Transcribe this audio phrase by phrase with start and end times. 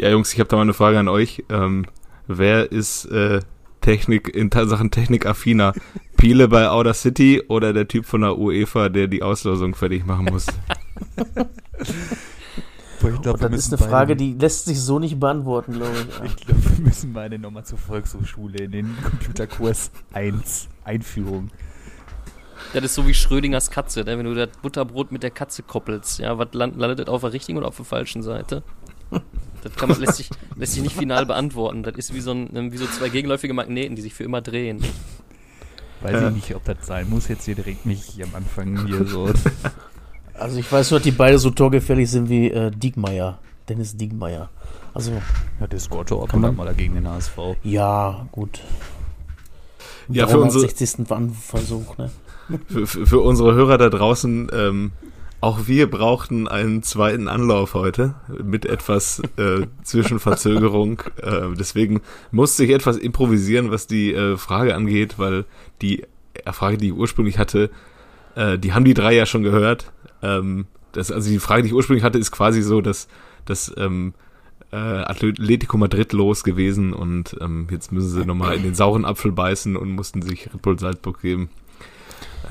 [0.00, 1.44] Ja, Jungs, ich habe da mal eine Frage an euch.
[1.50, 1.84] Ähm,
[2.26, 3.40] wer ist äh,
[3.82, 5.74] Technik in Sachen Technik affiner?
[6.16, 10.24] Piele bei Outer City oder der Typ von der UEFA, der die Auslosung fertig machen
[10.30, 10.46] muss?
[12.98, 16.30] ich glaub, das ist eine Frage, die lässt sich so nicht beantworten, glaube ich.
[16.30, 21.50] Ich glaube, wir müssen beide nochmal zur Volkshochschule in den Computerkurs 1 Einführung.
[22.72, 24.16] Das ist so wie Schrödingers Katze, ne?
[24.16, 26.20] wenn du das Butterbrot mit der Katze koppelst.
[26.20, 28.62] Ja, was landet das auf der richtigen oder auf der falschen Seite?
[29.62, 31.82] Das kann man, lässt, sich, lässt sich nicht final beantworten.
[31.82, 34.82] Das ist wie so, ein, wie so zwei gegenläufige Magneten, die sich für immer drehen.
[36.00, 36.28] Weiß ja.
[36.28, 39.30] ich nicht, ob das sein muss, jetzt hier direkt nicht am Anfang hier so.
[40.34, 43.38] Also ich weiß nur, dass die beide so torgefährlich sind wie äh, Diekmeyer.
[43.68, 44.48] Dennis Diekmeyer.
[44.94, 45.12] Also.
[45.60, 47.36] Ja, der scored auch man mal dagegen den HSV.
[47.62, 48.60] Ja, gut.
[50.08, 51.06] Ja, für unsere 60.
[51.40, 52.10] Versuch, ne?
[52.66, 54.92] Für, für, für, unsere Hörer da draußen, ähm,
[55.40, 61.02] auch wir brauchten einen zweiten Anlauf heute mit etwas äh, Zwischenverzögerung.
[61.22, 65.44] Äh, deswegen musste ich etwas improvisieren, was die äh, Frage angeht, weil
[65.80, 66.04] die
[66.52, 67.70] Frage, die ich ursprünglich hatte,
[68.34, 69.92] äh, die haben die drei ja schon gehört.
[70.22, 73.08] Ähm, das, also die Frage, die ich ursprünglich hatte, ist quasi so, dass,
[73.44, 74.14] dass ähm,
[74.72, 79.32] äh, Atletico Madrid los gewesen und ähm, jetzt müssen sie nochmal in den sauren Apfel
[79.32, 81.50] beißen und mussten sich Red Bull Salzburg geben.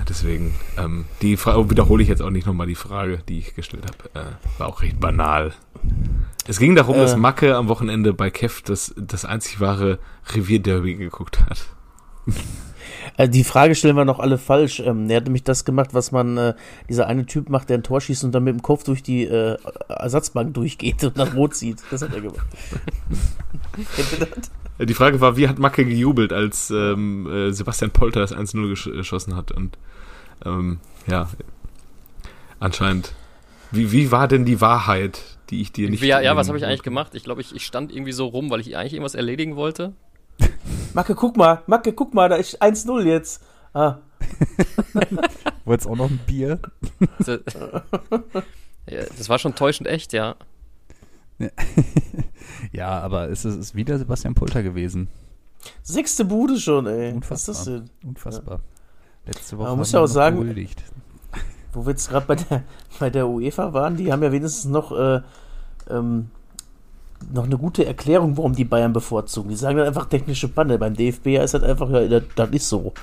[0.08, 3.86] Deswegen, ähm, die Frage wiederhole ich jetzt auch nicht nochmal die Frage, die ich gestellt
[3.86, 4.28] habe.
[4.28, 5.54] Äh, war auch recht banal.
[6.48, 7.00] Es ging darum, äh.
[7.00, 10.00] dass Macke am Wochenende bei Kev das, das einzig wahre
[10.34, 11.66] Revierderby geguckt hat.
[13.18, 14.80] Äh, die Frage stellen wir noch alle falsch.
[14.80, 16.54] Ähm, er hat nämlich das gemacht, was man, äh,
[16.90, 19.26] dieser eine Typ macht, der ein Tor schießt und dann mit dem Kopf durch die
[19.26, 21.82] äh, Ersatzbank durchgeht und nach Rot sieht.
[21.92, 22.48] Das hat er gemacht.
[24.86, 28.86] die Frage war, wie hat Macke gejubelt, als ähm, äh, Sebastian Polter das 1-0 gesch
[28.86, 29.52] geschossen hat?
[29.52, 29.78] Und
[30.46, 31.30] ähm, ja,
[32.60, 33.14] anscheinend.
[33.72, 36.02] Wie, wie war denn die Wahrheit, die ich dir nicht.
[36.04, 37.14] Ja, ja was habe ich eigentlich gemacht?
[37.14, 39.94] Ich glaube, ich, ich stand irgendwie so rum, weil ich eigentlich irgendwas erledigen wollte.
[40.94, 43.44] Macke, guck mal, Macke, guck mal, da ist 1-0 jetzt.
[43.74, 43.98] Ah.
[45.66, 46.60] Wolltest auch noch ein Bier?
[47.20, 47.40] Das,
[48.90, 50.36] ja, das war schon täuschend echt, ja.
[52.72, 55.08] ja, aber es ist, ist wieder Sebastian Polter gewesen.
[55.84, 57.12] Sechste Bude schon, ey.
[57.14, 57.32] Unfassbar.
[57.32, 57.90] Was ist das denn?
[58.08, 58.60] Unfassbar.
[59.26, 59.70] Letzte Woche.
[59.70, 60.84] Man muss ja auch sagen, beuldigt.
[61.74, 62.64] wo wir jetzt gerade bei der,
[63.00, 65.22] bei der UEFA waren, die haben ja wenigstens noch äh,
[65.90, 66.30] ähm,
[67.32, 69.50] noch eine gute Erklärung, warum die Bayern bevorzugen.
[69.50, 70.80] Die sagen dann einfach technische Panne.
[70.80, 72.94] Beim DFB ist das einfach, ja, das ist so.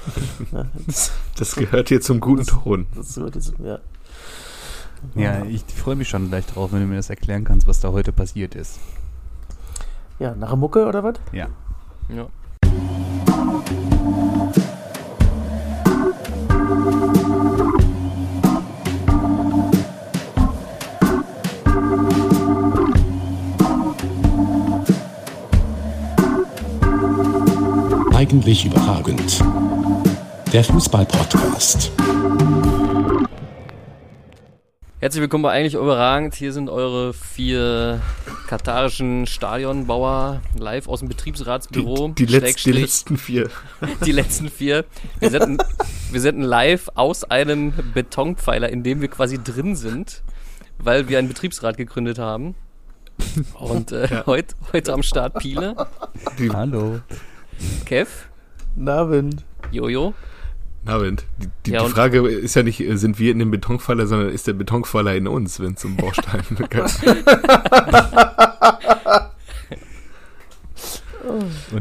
[0.87, 2.87] das, das, gehört hier zum guten Ton.
[2.95, 3.79] Das, das gehört hier zum, ja.
[5.15, 7.91] Ja, ich freue mich schon gleich drauf, wenn du mir das erklären kannst, was da
[7.93, 8.79] heute passiert ist.
[10.19, 11.15] Ja, nach der Mucke oder was?
[11.33, 11.49] Ja.
[12.09, 12.27] Ja.
[28.15, 29.45] Eigentlich überragend.
[30.53, 31.93] Der Fußball-Podcast.
[35.06, 36.34] Herzlich willkommen bei Eigentlich überragend.
[36.34, 38.00] Hier sind eure vier
[38.49, 42.09] katarischen Stadionbauer live aus dem Betriebsratsbüro.
[42.09, 43.49] Die, die, Letz-, die letzten vier.
[44.05, 44.84] Die letzten vier.
[45.21, 45.59] Wir senden,
[46.11, 50.25] wir senden live aus einem Betonpfeiler, in dem wir quasi drin sind,
[50.78, 52.56] weil wir einen Betriebsrat gegründet haben.
[53.61, 54.27] Und äh, ja.
[54.27, 55.87] heute, heute am Start Piele.
[56.53, 56.99] Hallo.
[57.84, 58.11] Kev?
[58.75, 59.44] Nabend.
[59.71, 60.15] Jojo?
[60.87, 61.25] Nabend.
[61.39, 64.47] Die, die, ja, die Frage ist ja nicht, sind wir in dem Betonfaller, sondern ist
[64.47, 66.73] der Betonfaller in uns, wenn es um Baustein geht.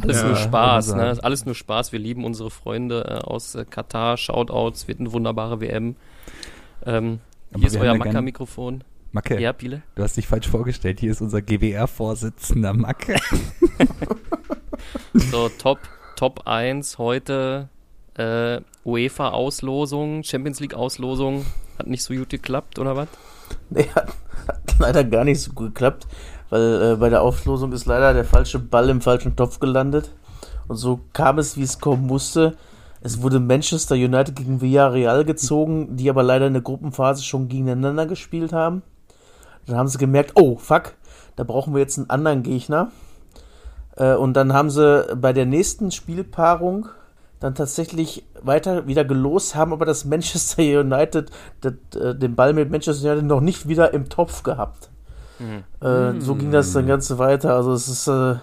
[0.02, 1.18] alles ja, nur Spaß, ne?
[1.22, 1.92] Alles nur Spaß.
[1.92, 4.18] Wir lieben unsere Freunde äh, aus äh, Katar.
[4.18, 5.96] Shoutouts, wird eine wunderbare WM.
[6.86, 7.20] Ähm,
[7.56, 8.84] hier ist euer Macker-Mikrofon.
[9.12, 9.84] Macke, ja, Piele?
[9.94, 11.00] du hast dich falsch vorgestellt.
[11.00, 13.16] Hier ist unser GWR-Vorsitzender Macke.
[15.14, 15.80] So, Top,
[16.16, 17.70] Top 1 heute
[18.18, 21.46] äh, UEFA-Auslosung, Champions League-Auslosung.
[21.78, 23.08] Hat nicht so gut geklappt, oder was?
[23.70, 24.08] Nee, hat,
[24.48, 26.08] hat, leider gar nicht so gut geklappt,
[26.50, 30.12] weil äh, bei der Auslosung ist leider der falsche Ball im falschen Topf gelandet.
[30.68, 32.56] Und so kam es, wie es kommen musste.
[33.02, 38.08] Es wurde Manchester United gegen Villarreal gezogen, die aber leider in der Gruppenphase schon gegeneinander
[38.08, 38.82] gespielt haben.
[39.68, 40.94] Dann haben sie gemerkt, oh, fuck,
[41.36, 42.92] da brauchen wir jetzt einen anderen Gegner.
[43.96, 46.88] Äh, und dann haben sie bei der nächsten Spielpaarung
[47.40, 52.72] dann tatsächlich weiter wieder gelost, haben aber das Manchester United, das, äh, den Ball mit
[52.72, 54.90] Manchester United noch nicht wieder im Topf gehabt.
[55.40, 55.86] Mhm.
[55.86, 57.56] Äh, so ging das dann ganz weiter.
[57.56, 58.08] Also es ist.
[58.08, 58.36] Äh,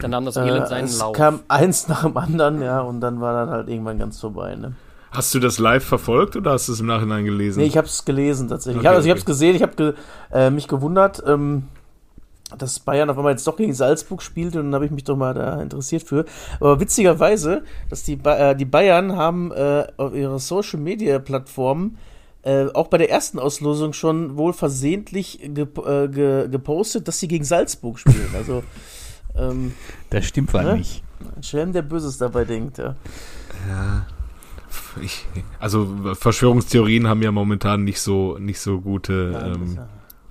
[0.00, 1.16] dann nahm das Elend äh, seinen es Lauf.
[1.16, 4.54] kam eins nach dem anderen, ja, und dann war dann halt irgendwann ganz vorbei.
[4.54, 4.74] Ne?
[5.10, 7.60] Hast du das live verfolgt oder hast du es im Nachhinein gelesen?
[7.60, 8.80] Nee, ich habe es gelesen tatsächlich.
[8.80, 9.94] Okay, also ich habe es gesehen, ich habe ge
[10.30, 11.22] äh, mich gewundert.
[11.26, 11.68] Ähm,
[12.58, 15.16] dass Bayern auf einmal jetzt doch gegen Salzburg spielt und dann habe ich mich doch
[15.16, 16.24] mal da interessiert für.
[16.60, 21.98] Aber witzigerweise, dass die, ba äh, die Bayern haben äh, auf ihrer Social Media Plattformen
[22.42, 27.26] äh, auch bei der ersten Auslosung schon wohl versehentlich gep äh, ge gepostet, dass sie
[27.26, 28.30] gegen Salzburg spielen.
[28.36, 28.62] Also
[29.36, 29.72] ähm,
[30.10, 30.74] Das stimmt wohl Ne?
[30.76, 31.02] nicht.
[31.36, 32.94] ein Schelm, der Böses dabei denkt, ja.
[33.68, 34.06] Ja.
[35.02, 35.26] Ich,
[35.58, 39.78] also Verschwörungstheorien haben ja momentan nicht so nicht so gute Ja, ähm.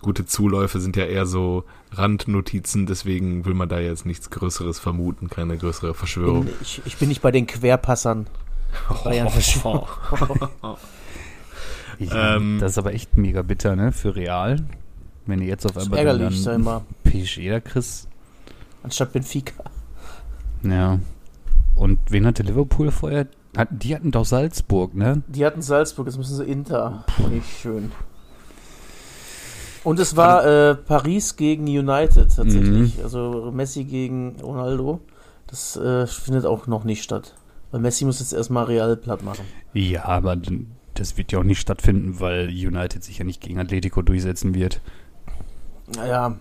[0.05, 5.29] Gute Zuläufe, sind ja eher so Randnotizen, deswegen will man da jetzt nichts Größeres vermuten,
[5.29, 6.47] keine größere Verschwörung.
[6.61, 8.27] Ich, ich bin nicht bei den Querpassern.
[9.03, 9.87] Bayern verschwört.
[11.97, 13.93] Ja, Ähm, das ist aber echt mega bitter, ne?
[13.93, 14.65] Für Real.
[15.25, 16.81] Wenn du jetzt auf einmal ärgerlich, sag ich dann mal.
[17.05, 18.09] PSG da kriegst.
[18.83, 19.63] Anstatt Benfica.
[20.61, 20.99] Ja.
[21.75, 23.27] Und wen hatte Liverpool vorher?
[23.69, 25.23] Die hatten doch Salzburg, ne?
[25.27, 27.05] Die hatten Salzburg, jetzt müssen sie Inter.
[27.31, 27.93] Nicht schön.
[29.85, 33.01] Und es war äh, Paris gegen United tatsächlich.
[33.03, 34.99] Also Messi gegen Ronaldo.
[35.47, 37.35] Das äh, findet auch noch nicht statt.
[37.71, 39.45] Weil Messi muss jetzt erstmal Real platt machen.
[39.73, 40.35] Ja, aber
[40.95, 44.81] das wird ja auch nicht stattfinden, weil United sich ja nicht gegen Atletico durchsetzen wird.
[45.95, 46.35] Naja,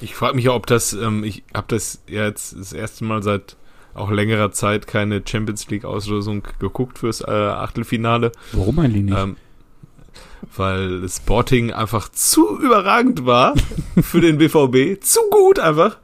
[0.00, 3.22] Ich frage mich ja, ob das, ähm, ich habe das ja jetzt das erste Mal
[3.22, 3.56] seit
[3.94, 9.16] auch längerer Zeit keine Champions League Auslosung geguckt fürs äh, Achtelfinale, Warum eigentlich nicht?
[9.16, 9.36] ähm,
[10.56, 13.54] weil Sporting einfach zu überragend war
[14.00, 15.98] für den BVB, zu gut einfach.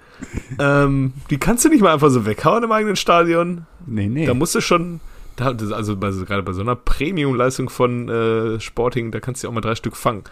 [0.58, 3.66] Ähm, die kannst du nicht mal einfach so weghauen im eigenen Stadion.
[3.86, 4.26] nee, nee.
[4.26, 5.00] Da musst du schon,
[5.36, 9.50] da, also bei, gerade bei so einer Premium-Leistung von äh, Sporting, da kannst du ja
[9.50, 10.24] auch mal drei Stück fangen.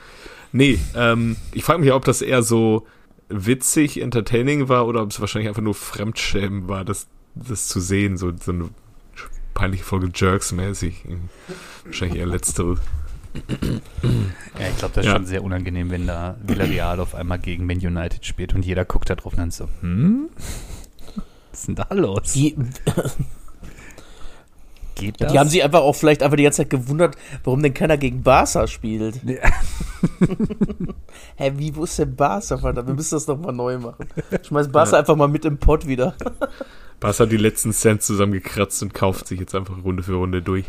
[0.52, 2.86] Nee, ähm, ich frage mich ja, ob das eher so
[3.28, 8.16] witzig, entertaining war oder ob es wahrscheinlich einfach nur Fremdschämen war, das, das zu sehen,
[8.16, 8.68] so, so eine
[9.54, 11.04] peinliche Folge Jerks-mäßig.
[11.84, 12.76] Wahrscheinlich eher letztere.
[14.58, 15.12] Ja, ich glaube, das ist Ja.
[15.16, 19.08] schon sehr unangenehm, wenn da Villarreal auf einmal gegen Man United spielt und jeder guckt
[19.10, 20.28] da drauf und dann so, hm?
[21.50, 22.32] Was ist denn da los?
[22.32, 22.56] die,
[24.96, 25.32] Geht das?
[25.32, 28.22] die haben sich einfach auch vielleicht einfach die ganze Zeit gewundert, warum denn keiner gegen
[28.22, 29.20] Barca spielt.
[29.24, 29.38] Ja.
[31.36, 32.88] Hä, wie, wo ist denn Barca, verdammt?
[32.88, 34.06] Wir müssen das nochmal neu machen.
[34.46, 36.14] Schmeiß Barca einfach mal mit im Pott wieder.
[37.00, 40.66] Barca hat die letzten Cent zusammengekratzt und kauft sich jetzt einfach Runde für Runde durch.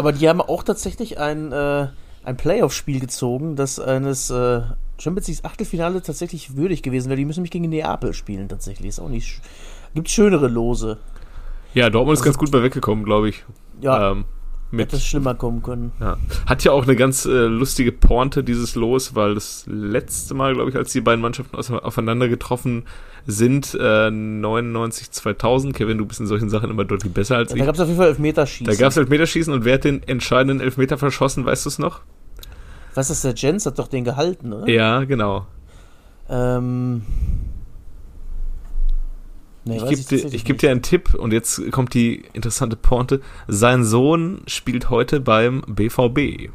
[0.00, 1.88] Aber die haben auch tatsächlich ein, äh,
[2.24, 4.62] ein Playoff-Spiel gezogen, das eines äh,
[4.98, 7.18] Champions League Achtelfinale tatsächlich würdig gewesen wäre.
[7.18, 8.88] Die müssen mich gegen Neapel spielen tatsächlich.
[8.88, 9.26] Ist auch nicht.
[9.28, 9.40] sch-
[9.94, 10.96] Gibt schönere Lose.
[11.74, 13.44] Ja, Dortmund ist ganz gut bei weggekommen, glaube ich.
[13.82, 14.24] Ja, Ähm,
[14.70, 15.92] mit hätte es schlimmer kommen können.
[16.00, 16.16] Ja.
[16.46, 20.70] Hat ja auch eine ganz äh, lustige Pointe, dieses Los, weil das letzte Mal, glaube
[20.70, 22.84] ich, als die beiden Mannschaften aufeinander getroffen
[23.26, 25.74] sind, äh, 99, 2000.
[25.74, 27.64] Kevin, du bist in solchen Sachen immer deutlich besser als Da ich.
[27.64, 28.66] gab es auf jeden Fall Elfmeterschießen.
[28.66, 32.00] Da gab es Elfmeterschießen und wer hat den entscheidenden Elfmeter verschossen, weißt du es noch?
[32.94, 33.66] Was ist der Jens?
[33.66, 34.68] Hat doch den gehalten, oder?
[34.68, 35.46] Ja, genau.
[36.28, 37.02] Ähm.
[39.70, 43.20] Nee, Ich gebe dir, ich geb dir einen Tipp und jetzt kommt die interessante Pointe.
[43.48, 46.50] Sein Sohn spielt heute beim BVB.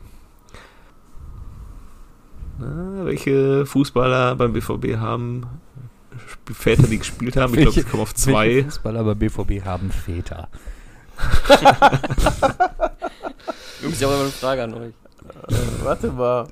[2.59, 5.45] Na, welche Fußballer beim BVB haben
[6.53, 7.53] Väter, die gespielt haben?
[7.53, 8.63] Ich glaube, Welche- ich komme auf Welche zwei.
[8.63, 10.47] Fußballer bei BVB haben Väter.
[13.81, 14.93] Jungs, ich habe aber eine Frage an euch.
[15.47, 16.47] Äh, warte mal.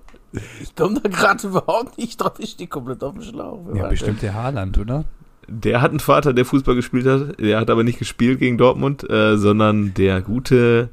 [0.62, 2.34] Ich komme da gerade überhaupt nicht drauf.
[2.40, 3.66] Ich stehe komplett auf dem Schlauch.
[3.76, 5.06] Ja, bestimmt der Haaland, oder?
[5.48, 7.40] Der hat einen Vater, der Fußball gespielt hat.
[7.40, 10.90] Der hat aber nicht gespielt gegen Dortmund, äh, sondern der gute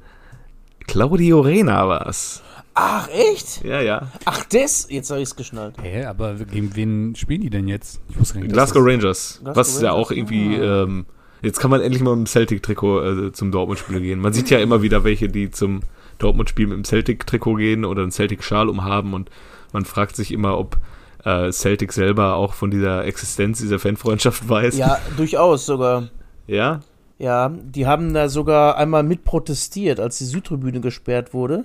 [0.86, 2.42] Claudio Rena war's.
[2.74, 3.64] Ach, echt?
[3.64, 4.10] Ja, ja.
[4.24, 4.86] Ach, das?
[4.90, 5.74] Jetzt habe ich es geschnallt.
[5.82, 8.00] Hä, aber gegen wen spielen die denn jetzt?
[8.08, 9.40] Ich wusste gar nicht, Glasgow Rangers.
[9.42, 10.56] Glasgow was ja Rangers, auch irgendwie.
[10.56, 10.84] ah.
[10.84, 11.06] Ähm,
[11.42, 14.20] jetzt kann man endlich mal mit dem Celtic-Trikot äh, zum Dortmund-Spiel gehen.
[14.20, 15.80] Man sieht ja immer wieder welche, die zum
[16.18, 19.30] Dortmund-Spiel mit dem Celtic-Trikot gehen oder einen Celtic-Schal umhaben und
[19.72, 20.78] man fragt sich immer, ob
[21.24, 24.76] äh, Celtic selber auch von dieser Existenz dieser Fanfreundschaft weiß.
[24.76, 26.08] Ja, durchaus sogar.
[26.46, 26.80] Ja?
[27.18, 31.64] Ja, die haben da sogar einmal mit protestiert, als die Südtribüne gesperrt wurde.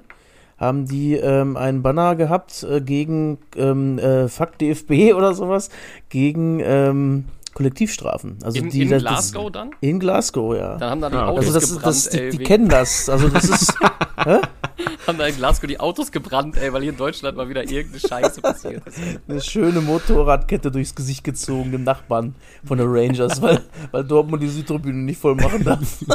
[0.58, 5.70] Haben die ähm, einen Banner gehabt äh, gegen ähm, äh, Fuck DFB oder sowas,
[6.10, 8.38] gegen ähm, Kollektivstrafen.
[8.44, 9.72] Also In, die, in das- Glasgow dann?
[9.82, 10.78] In Glasgow, ja.
[10.78, 11.40] Dann haben da die Ah, okay.
[11.40, 12.30] Autos Also das, gebrannt, das, die, ey.
[12.32, 13.10] die kennen das.
[13.10, 13.74] Also das ist,
[15.08, 18.00] haben da in Glasgow die Autos gebrannt, ey, weil hier in Deutschland mal wieder irgendeine
[18.08, 19.00] Scheiße passiert ist.
[19.28, 22.36] eine schöne Motorradkette durchs Gesicht gezogen, dem Nachbarn
[22.66, 25.80] von den Rangers, weil, weil Dortmund die Südtribüne nicht voll machen darf.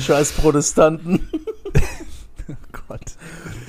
[0.00, 1.28] Scheiß Protestanten.
[2.88, 3.00] Gott.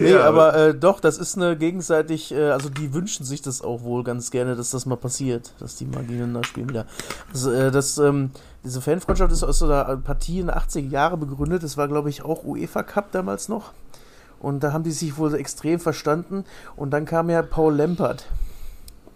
[0.02, 3.62] Nee, Ja, aber äh, doch, das ist eine gegenseitig, äh, also die wünschen sich das
[3.62, 6.86] auch wohl ganz gerne, dass das mal passiert, dass die mal gegeneinander spielen wieder.
[7.32, 8.32] Also, äh, das, ähm,
[8.64, 12.10] diese Fanfreundschaft ist aus so einer Partie in den 80er Jahren begründet, das war glaube
[12.10, 13.74] ich auch UEFA Cup damals noch.
[14.40, 16.46] Und da haben die sich wohl extrem verstanden.
[16.76, 18.26] Und dann kam ja Paul Lempert.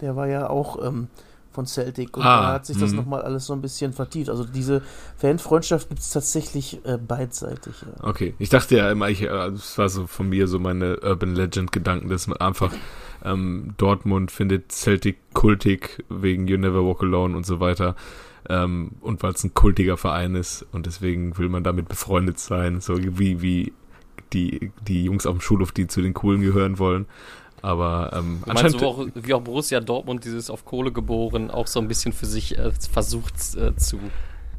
[0.01, 1.07] Der war ja auch ähm,
[1.55, 2.15] von Celtic.
[2.15, 2.97] Und Ah, da hat sich das mhm.
[2.97, 4.29] nochmal alles so ein bisschen vertieft.
[4.29, 4.83] Also diese
[5.17, 7.73] Fanfreundschaft gibt es tatsächlich äh, beidseitig.
[7.81, 8.07] Ja.
[8.07, 11.33] Okay, ich dachte ja immer, ich, äh, das war so von mir so meine Urban
[11.33, 12.71] Legend Gedanken, dass man einfach
[13.23, 17.95] ähm, Dortmund findet Celtic kultig wegen You Never Walk Alone und so weiter.
[18.47, 22.79] Ähm, und weil es ein kultiger Verein ist und deswegen will man damit befreundet sein,
[22.79, 23.73] so wie, wie
[24.33, 27.07] die, die Jungs auf dem Schulhof, die zu den Coolen gehören wollen.
[27.65, 28.79] Aber ähm, Du anscheinend.
[28.79, 32.27] so auch, wie auch Borussia Dortmund, dieses auf Kohle geboren, auch so ein bisschen für
[32.27, 33.97] sich äh, versucht äh, zu.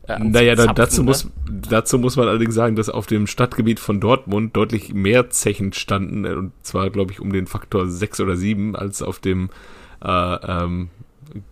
[0.08, 1.06] Äh, Naja, da, anzuzapfen, dazu, ne?
[1.06, 1.28] muss,
[1.70, 6.24] dazu muss man allerdings sagen, dass auf dem Stadtgebiet von Dortmund deutlich mehr Zechen standen,
[6.24, 9.50] äh, und zwar, glaube ich, um den Faktor 6 oder 7, als auf dem
[10.04, 10.90] äh, ähm,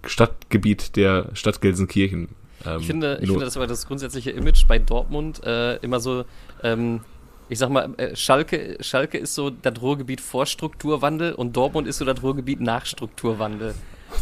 [0.05, 2.31] Stadtgebiet der Stadt Gelsenkirchen.
[2.67, 6.25] Ähm, Ich finde, ich finde, das war das grundsätzliche Image bei Dortmund äh, immer so,
[6.65, 7.01] ähm,
[7.49, 11.99] ich sag mal, äh, Schalke, Schalke ist so das Ruhrgebiet vor Strukturwandel und Dortmund ist
[11.99, 13.75] so das Ruhrgebiet nach Strukturwandel.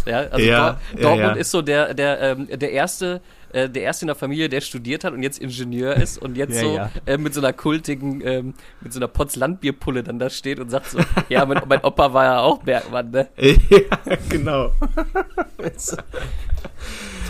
[0.06, 1.40] Ja, also Ja, Dor ja, Dortmund ja.
[1.40, 3.20] ist so der, der, ähm, der erste,
[3.52, 6.58] äh, der erste in der Familie, der studiert hat und jetzt Ingenieur ist und jetzt
[6.58, 6.80] so.
[7.06, 10.70] Äh, mit so einer kultigen, ähm, mit so einer Potz Landbierpulle dann da steht und
[10.70, 10.98] sagt so,
[11.28, 13.28] ja, mein, mein Opa war ja auch Bergmann, ne?
[13.36, 14.72] ja, genau.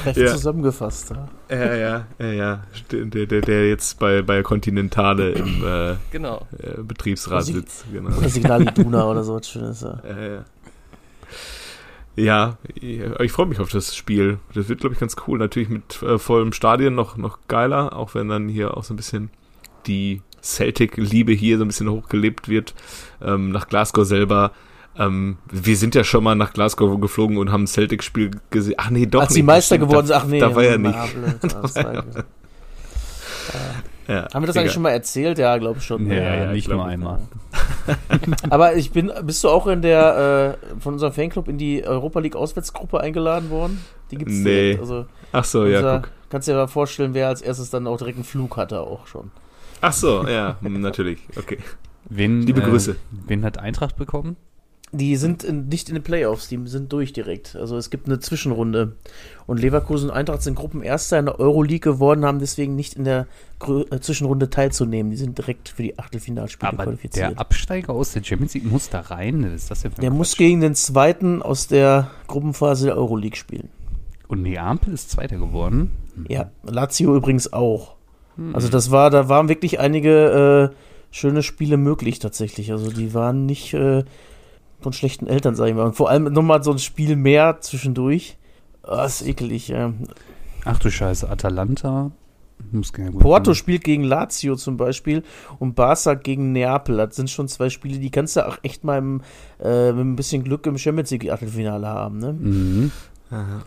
[0.03, 0.33] Treffend Ja.
[0.33, 1.11] zusammengefasst.
[1.51, 1.57] Ja.
[1.57, 2.63] Ja, ja, ja, ja.
[2.91, 6.47] Der, der, der jetzt bei, bei Continentale im äh, Genau.
[6.59, 7.85] äh, Betriebsrat ich- sitzt.
[7.93, 8.17] Genau.
[8.17, 9.83] Oder Signal Iduna oder so was Schönes.
[9.83, 10.45] Ja.
[12.15, 14.39] Ja, ich freue mich auf das Spiel.
[14.55, 15.39] Das wird, glaube ich, ganz cool.
[15.39, 18.99] Natürlich mit äh, vollem Stadion noch, noch geiler, auch wenn dann hier auch so ein
[18.99, 19.31] bisschen
[19.87, 22.75] die Celtic-Liebe hier so ein bisschen hochgelebt wird.
[23.23, 24.53] Ähm, nach Glasgow selber.
[24.99, 28.75] Ähm, wir sind ja schon mal nach Glasgow geflogen und haben ein Celtic-Spiel gesehen.
[28.77, 30.39] Ach nee, doch Als sie Meister Stimmt, geworden sind, ach nee.
[30.41, 30.95] da war ja nicht.
[30.95, 32.03] ja-
[34.09, 34.63] Ja, Haben wir das egal.
[34.63, 35.39] eigentlich schon mal erzählt?
[35.39, 36.07] Ja, glaube ich schon.
[36.09, 37.21] Ja, Ja, ja, ja, nicht nur einmal.
[38.51, 42.21] Aber ich bin, bist du auch in der, äh, von unserem Fanclub in die Europa
[42.21, 43.83] League Auswärtsgruppe eingeladen worden?
[44.11, 44.45] Die gibt's Nee.
[44.45, 44.81] direkt.
[44.81, 46.11] Also, Ach so, ja, unser- guck.
[46.31, 49.31] Kannst dir mal vorstellen, wer als erstes dann auch direkt einen Flug hatte auch schon.
[49.83, 51.21] Ach so, ja, hm, natürlich.
[51.37, 51.59] Okay.
[52.09, 52.97] Wen, Liebe äh, Grüße.
[53.27, 54.37] Wen hat Eintracht bekommen?
[54.95, 57.57] Die sind in, nicht in den Playoffs, die sind durch direkt.
[57.57, 58.93] Also es gibt eine Zwischenrunde.
[59.47, 63.27] Und Leverkusen und Eintracht sind Gruppenerster in der Euroleague geworden, haben deswegen nicht in der
[63.59, 65.11] Grö äh, Zwischenrunde teilzunehmen.
[65.11, 67.31] Die sind direkt für die Achtelfinalspiele Aber qualifiziert.
[67.33, 69.45] der Absteiger aus der Champions League muss da rein.
[69.47, 70.39] Was ist das denn für ein Der muss Quatsch?
[70.39, 73.71] gegen den zweiten aus der Gruppenphase der Euroleague spielen.
[74.29, 75.91] Und Neapel ist Zweiter geworden.
[76.29, 77.95] Ja, Lazio übrigens auch.
[78.37, 78.55] Hm.
[78.55, 80.77] Also das war, da waren wirklich einige äh,
[81.11, 82.73] schöne Spiele möglich tatsächlich.
[82.73, 84.05] Also die waren nicht äh,
[84.83, 85.85] von schlechten Eltern, sag ich mal.
[85.87, 88.37] Und vor allem nochmal so ein Spiel mehr zwischendurch.
[88.83, 89.69] Ah, ist ekelig.
[89.69, 89.93] Ja.
[90.65, 92.11] Ach du Scheiße, Atalanta.
[92.71, 93.55] Muss ja gut Porto sein.
[93.57, 95.25] spielt gegen Lazio zum Beispiel
[95.59, 96.97] und Barca gegen Neapel.
[96.97, 99.21] Das sind schon zwei Spiele, die kannst du auch echt mal im,
[99.61, 102.19] äh, mit ein bisschen Glück im Champions League Achtelfinale haben.
[102.19, 102.33] Ne?
[102.33, 102.93] Mhm.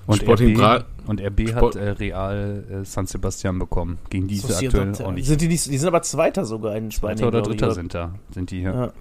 [0.05, 3.97] Und Sporting RB, und RB Sport- hat äh, Real äh, San Sebastian bekommen.
[4.11, 5.25] Gegen diese Sociedad, aktuell auch nicht.
[5.25, 7.17] Sind die, nicht, die sind aber Zweiter sogar in Spanien.
[7.17, 8.13] Zweiter oder Dritter sind da.
[8.31, 8.73] Sind die hier.
[8.73, 8.93] Ja.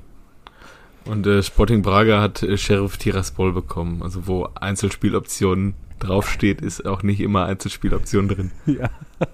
[1.07, 4.03] Und äh, Sporting Braga hat äh, Sheriff Tiraspol bekommen.
[4.03, 8.51] Also wo Einzelspieloptionen draufsteht, ist auch nicht immer Einzelspieloption drin.
[8.67, 8.91] Ja.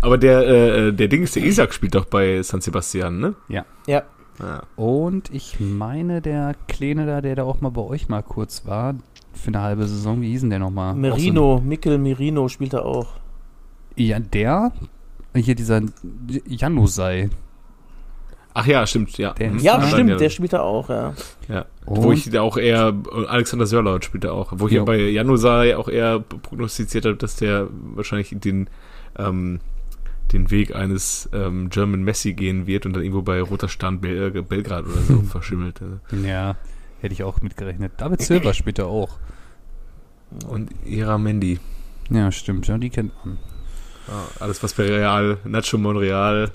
[0.00, 3.34] Aber der, äh, der Ding ist, der Isaac spielt doch bei San Sebastian, ne?
[3.48, 3.64] ja.
[3.86, 4.02] Ja.
[4.76, 8.94] Und ich meine, der Kleine da, der da auch mal bei euch mal kurz war,
[9.32, 10.94] für eine halbe Saison, wie hieß denn der nochmal?
[10.94, 13.14] Merino, Mikkel Merino spielt er auch.
[13.96, 14.72] Ja, der,
[15.34, 15.82] hier dieser
[16.46, 17.30] Janusai.
[18.58, 19.34] Ach ja, stimmt, ja.
[19.34, 19.58] Der Mhm.
[19.58, 21.12] Ja, Ah, stimmt, der spielt er auch, ja.
[21.46, 21.66] Ja.
[21.84, 22.94] Und- Wo ich da auch eher,
[23.28, 27.36] Alexander Sörlaut spielt da auch, wo ich ja bei Janusai auch eher prognostiziert habe, dass
[27.36, 28.68] der wahrscheinlich den,
[29.18, 29.60] ähm,
[30.32, 34.32] den Weg eines ähm, German Messi gehen wird und dann irgendwo bei Roter Stern Bel
[34.34, 35.80] äh, Belgrad oder so verschimmelt.
[35.82, 36.26] Also.
[36.26, 36.56] Ja,
[37.02, 37.92] hätte ich auch mitgerechnet.
[37.98, 39.18] David Silva spielt er auch.
[40.48, 41.60] Und Ira Mendy.
[42.10, 43.36] Ja, stimmt, ja, die kennt man.
[44.38, 46.50] Alles, was bei Real, Nacho Monreal,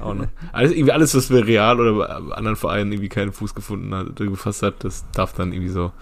[0.00, 0.26] auch noch.
[0.52, 4.16] Alles, irgendwie alles, was bei Real oder bei anderen Vereinen irgendwie keinen Fuß gefunden hat,
[4.16, 5.92] gefasst hat, das darf dann irgendwie so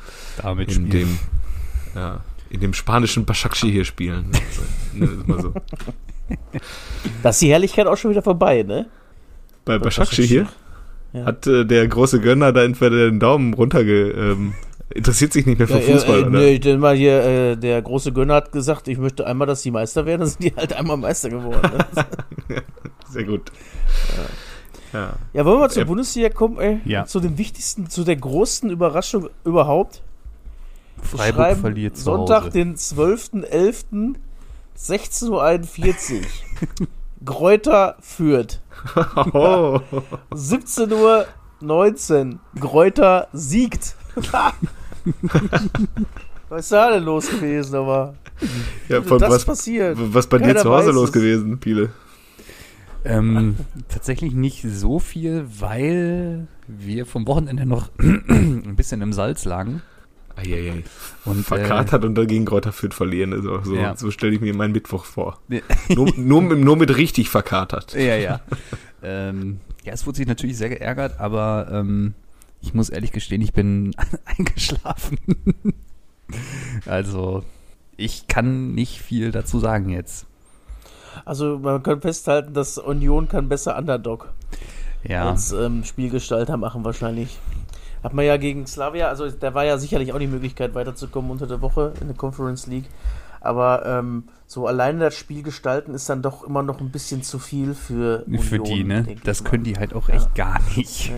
[0.40, 1.18] Damit in dem,
[1.94, 4.30] ja, in dem spanischen Başakşehir hier spielen.
[4.99, 5.54] Also, mal so.
[7.23, 8.87] Da ist die Herrlichkeit auch schon wieder vorbei, ne?
[9.66, 10.49] Bei Başakşehir hier
[11.20, 11.26] Ja.
[11.26, 14.54] hat äh, der große Gönner da entweder den Daumen runterge, ähm,
[14.91, 16.38] interessiert sich nicht mehr für Fußball, äh, äh, oder?
[16.38, 19.62] nee, ich denke mal hier, äh, der große Gönner hat gesagt, ich möchte einmal, dass
[19.62, 21.61] die Meister werden, dann sind die halt einmal Meister geworden.
[22.49, 22.62] Ne?
[23.09, 23.50] Sehr gut.
[24.93, 25.14] Ja.
[25.33, 26.81] ja, wollen wir mal zur Äh, Bundesliga kommen, ey?
[26.85, 27.05] Ja.
[27.07, 30.03] Zu dem wichtigsten, zu der größten Überraschung überhaupt.
[31.03, 32.50] Freiburg schreiben verliert zu Sonntag, Hause.
[32.50, 34.14] den 12.11.
[34.79, 36.26] 16.41 Uhr.
[37.25, 38.61] Gräuter führt.
[39.33, 39.81] Oh.
[40.35, 41.26] 17 Uhr
[41.64, 42.40] 19.
[42.59, 43.97] Gräuter siegt.
[46.49, 48.14] Was ist da denn los gewesen, aber?
[48.88, 49.97] Ja, von das was, passiert?
[49.99, 51.12] was bei dir Keiner zu Hause los es.
[51.12, 51.90] gewesen, Piele?
[53.04, 53.56] Ähm,
[53.88, 59.83] tatsächlich nicht so viel, weil wir vom Wochenende noch ein bisschen im Salz lagen.
[60.37, 60.83] Eieiei.
[61.25, 63.33] Und, Verkatert und dagegen Kräuter Fürth verlieren.
[63.33, 63.97] Also, so Ja.
[63.97, 65.38] so stelle ich mir meinen Mittwoch vor.
[65.50, 65.61] Äh,
[65.95, 67.95] Nur, nur, mit- nur mit richtig verkatert.
[67.95, 68.41] ja, ja.
[69.03, 72.14] ähm, ja, es wurde sich natürlich sehr geärgert, aber ähm,
[72.62, 75.19] ich muss ehrlich gestehen, ich bin eingeschlafen.
[76.87, 77.45] also,
[77.97, 80.26] ich kann nicht viel dazu sagen jetzt.
[81.25, 84.33] Also man kann festhalten, dass Union kann besser Underdog
[85.09, 87.38] Ja, als ähm, Spielgestalter machen wahrscheinlich.
[88.04, 91.46] Hat man ja gegen Slavia, also da war ja sicherlich auch die Möglichkeit weiterzukommen unter
[91.46, 92.84] der Woche in der Conference League.
[93.40, 97.38] Aber ähm, so alleine das Spiel gestalten ist dann doch immer noch ein bisschen zu
[97.38, 99.06] viel für Union, für die, ne?
[99.25, 101.12] Das können die halt auch echt gar nicht.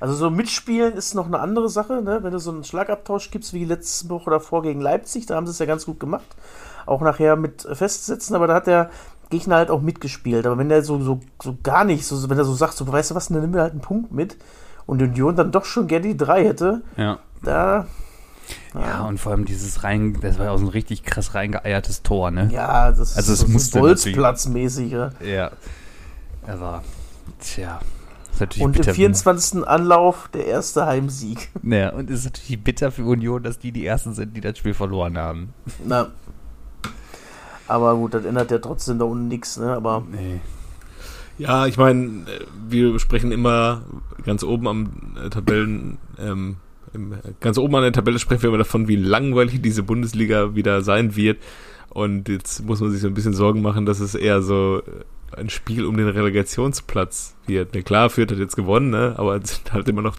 [0.00, 2.22] Also so mitspielen ist noch eine andere Sache, ne?
[2.22, 5.52] Wenn du so einen Schlagabtausch gibst wie letzte Woche davor gegen Leipzig, da haben sie
[5.52, 6.36] es ja ganz gut gemacht.
[6.86, 8.90] Auch nachher mit Festsetzen, aber da hat der
[9.28, 10.46] Gegner halt auch mitgespielt.
[10.46, 13.10] Aber wenn der so, so, so gar nicht, so, wenn er so sagt, so weißt
[13.10, 14.36] du was, dann nimm mir halt einen Punkt mit
[14.86, 17.18] und Union dann doch schon gerne die drei hätte, Ja.
[17.42, 17.86] da,
[18.74, 22.02] Ja, und vor allem dieses rein, das war ja auch so ein richtig krass reingeeiertes
[22.02, 22.48] Tor, ne?
[22.52, 24.92] ja, das Also ist so musste Bolzplatzmäßig.
[24.92, 25.10] Ja.
[25.24, 25.50] Ja.
[26.46, 26.82] Aber,
[27.40, 27.80] tja.
[28.32, 29.66] Ist natürlich Und im bitter, 24.
[29.66, 31.48] Anlauf der erste Heimsieg.
[31.64, 34.58] Ja, und es ist natürlich bitter für Union, dass die die Ersten sind, die das
[34.58, 35.52] Spiel verloren haben.
[35.84, 36.08] Na.
[37.66, 39.72] Aber gut, das ändert ja trotzdem da unten nichts, ne?
[39.74, 40.40] Aber Nee.
[41.38, 42.24] Ja, ich meine,
[42.68, 43.82] wir sprechen immer
[44.24, 44.90] ganz oben am
[45.22, 46.56] äh, Tabellen, ähm,
[46.94, 50.82] im, ganz oben an der Tabelle sprechen wir immer davon, wie langweilig diese Bundesliga wieder
[50.82, 51.38] sein wird.
[51.90, 55.38] Und jetzt muss man sich so ein bisschen Sorgen machen, dass es eher so äh,
[55.38, 57.74] ein Spiel um den Relegationsplatz wird.
[57.74, 59.14] Ne, klar, Fürth hat jetzt gewonnen, ne?
[59.16, 60.16] aber es sind halt immer noch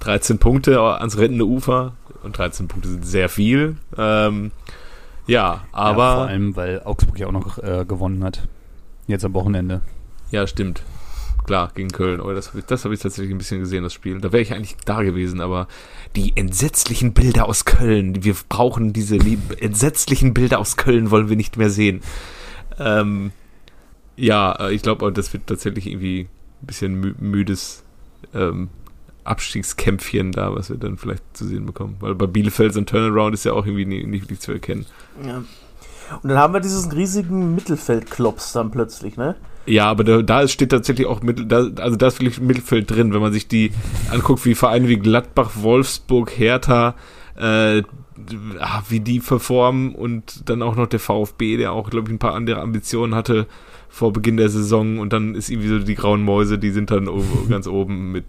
[0.00, 1.94] 13 Punkte ans rettende Ufer.
[2.22, 3.76] Und 13 Punkte sind sehr viel.
[3.96, 4.50] Ähm,
[5.26, 6.02] ja, aber.
[6.02, 8.46] ja, vor allem, weil Augsburg ja auch noch äh, gewonnen hat.
[9.06, 9.80] Jetzt am Wochenende.
[10.30, 10.82] Ja, stimmt.
[11.46, 12.20] Klar, gegen Köln.
[12.20, 14.20] Aber das habe ich, hab ich tatsächlich ein bisschen gesehen, das Spiel.
[14.20, 15.66] Da wäre ich eigentlich da gewesen, aber
[16.16, 19.18] die entsetzlichen Bilder aus Köln, wir brauchen diese
[19.58, 22.02] entsetzlichen Bilder aus Köln, wollen wir nicht mehr sehen.
[22.78, 23.32] Ähm,
[24.16, 26.28] ja, äh, ich glaube, das wird tatsächlich irgendwie
[26.62, 27.82] ein bisschen mü müdes
[28.34, 28.68] ähm,
[29.24, 31.96] Abstiegskämpfchen da, was wir dann vielleicht zu sehen bekommen.
[32.00, 34.86] Weil bei Bielefeld so ein Turnaround ist ja auch irgendwie nie- nicht, nicht zu erkennen.
[35.26, 35.42] Ja.
[36.22, 39.36] Und dann haben wir diesen riesigen Mittelfeldklops dann plötzlich, ne?
[39.66, 43.12] Ja, aber da, da steht tatsächlich auch Mittel, da, also da ist wirklich Mittelfeld drin,
[43.12, 43.72] wenn man sich die
[44.10, 46.94] anguckt, wie Vereine wie Gladbach, Wolfsburg, Hertha,
[47.36, 47.82] äh,
[48.58, 52.18] ah, wie die performen und dann auch noch der VfB, der auch, glaube ich, ein
[52.18, 53.46] paar andere Ambitionen hatte
[53.88, 57.08] vor Beginn der Saison und dann ist irgendwie so die grauen Mäuse, die sind dann
[57.48, 58.24] ganz oben mit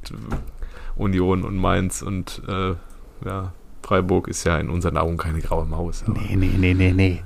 [0.96, 2.74] Union und Mainz und äh,
[3.26, 6.04] ja, Freiburg ist ja in unseren Augen keine graue Maus.
[6.06, 7.22] Aber Nee, nee, nee, nee, nee.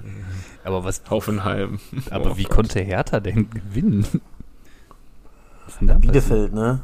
[0.65, 1.80] Aber was, Hoffenheim.
[2.12, 2.51] aber Oh wie Gott.
[2.51, 4.06] konnte Hertha denn gewinnen?
[5.80, 6.82] Bielefeld, ne?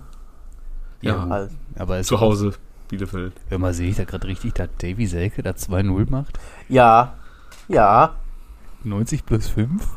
[1.02, 1.30] Ja, Ja.
[1.30, 1.52] Halt.
[1.78, 2.54] Aber es zu Hause
[2.89, 3.34] Bielefeld.
[3.50, 6.39] Hör mal, sehe ich da gerade richtig, dass Davy Selke da 2-0 macht?
[6.70, 7.13] Ja.
[7.67, 8.15] Ja.
[8.84, 9.82] 90 plus 5?
[9.82, 9.91] War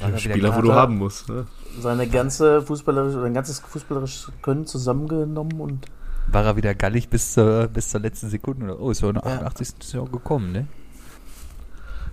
[0.00, 1.28] da wieder Spieler, wo du haben musst.
[1.28, 1.46] Ne?
[1.80, 5.86] Seine ganze fußballerische, sein ganzes fußballerisches Können zusammengenommen und
[6.32, 8.66] War er wieder gallig bis zur, bis zur letzten Sekunde?
[8.66, 8.80] Oder?
[8.80, 9.30] Oh, ist ja in der Ja.
[9.46, 9.68] 88.
[9.82, 10.66] Saison gekommen, ne?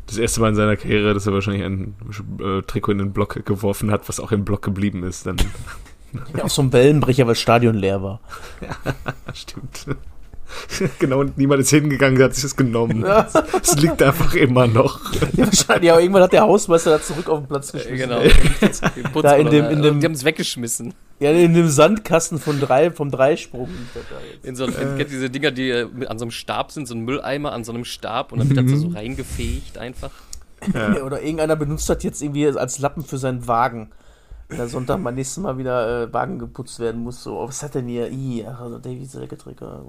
[0.07, 1.95] Das erste Mal in seiner Karriere, dass er wahrscheinlich ein
[2.39, 5.25] äh, Trikot in den Block geworfen hat, was auch im Block geblieben ist.
[5.25, 5.37] Dann
[6.35, 8.21] ja, auf so einem Wellenbrecher, weil das Stadion leer war.
[9.33, 9.85] stimmt.
[10.99, 13.03] genau, und niemand ist hingegangen, der hat sich das genommen.
[13.61, 14.99] Es liegt einfach immer noch.
[15.35, 17.97] Ja, wahrscheinlich, aber irgendwann hat der Hausmeister da zurück auf den Platz Äh, geschmissen.
[18.09, 18.21] genau.
[19.21, 20.93] Da in dem- in dem- die haben es weggeschmissen.
[21.19, 23.69] Ja, in dem Sandkasten von drei, vom Dreisprung.
[24.43, 27.01] In so, in, kennt diese Dinger, die äh, an so einem Stab sind, so ein
[27.01, 30.11] Mülleimer an so einem Stab und dann wird das da so reingefegt einfach.
[30.73, 33.89] Ja, Oder irgendeiner benutzt das jetzt irgendwie als Lappen für seinen Wagen.
[34.49, 37.21] Der Sonntag mal nächstes Mal wieder äh, Wagen geputzt werden muss.
[37.23, 38.09] So, oh, was hat denn hier?
[38.09, 39.81] I, ach, also Davy Selke-Trigger.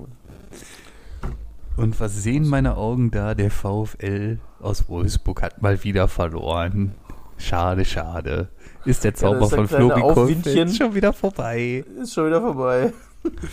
[1.76, 3.34] Und was sehen meine Augen da?
[3.34, 6.94] Der VfL aus Wolfsburg hat mal wieder verloren.
[7.36, 8.48] Schade, schade.
[8.84, 10.68] Ist der Ja, Zauber das ist von Flori Aufwindchen.
[10.70, 11.84] schon wieder vorbei?
[12.02, 12.92] Ist schon wieder vorbei.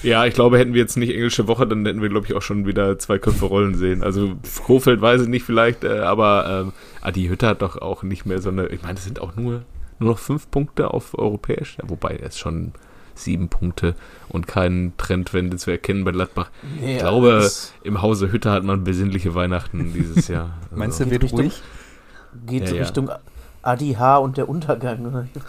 [0.01, 2.41] Ja, ich glaube, hätten wir jetzt nicht englische Woche, dann hätten wir, glaube ich, auch
[2.41, 4.03] schon wieder zwei Köpfe rollen sehen.
[4.03, 8.25] Also Kofeld weiß ich nicht vielleicht, äh, aber ähm, Adi Hütter hat doch auch nicht
[8.25, 9.63] mehr so eine, ich meine, es sind auch nur,
[9.99, 12.73] nur noch fünf Punkte auf europäisch, ja, wobei er ist schon
[13.17, 13.95] sieben Punkte
[14.27, 16.49] und kein Trendwende zu erkennen bei Gladbach.
[16.81, 17.49] Nee, Ich glaube,
[17.83, 20.51] im Hause Hütter hat man besinnliche Weihnachten dieses Jahr.
[20.65, 21.63] Also, Meinst du, Geht wird Richtung- ruhig?
[22.45, 22.81] Geht Ja, ja.
[22.81, 23.09] Richtung
[23.61, 24.17] Adi H.
[24.17, 25.29] und der Untergang.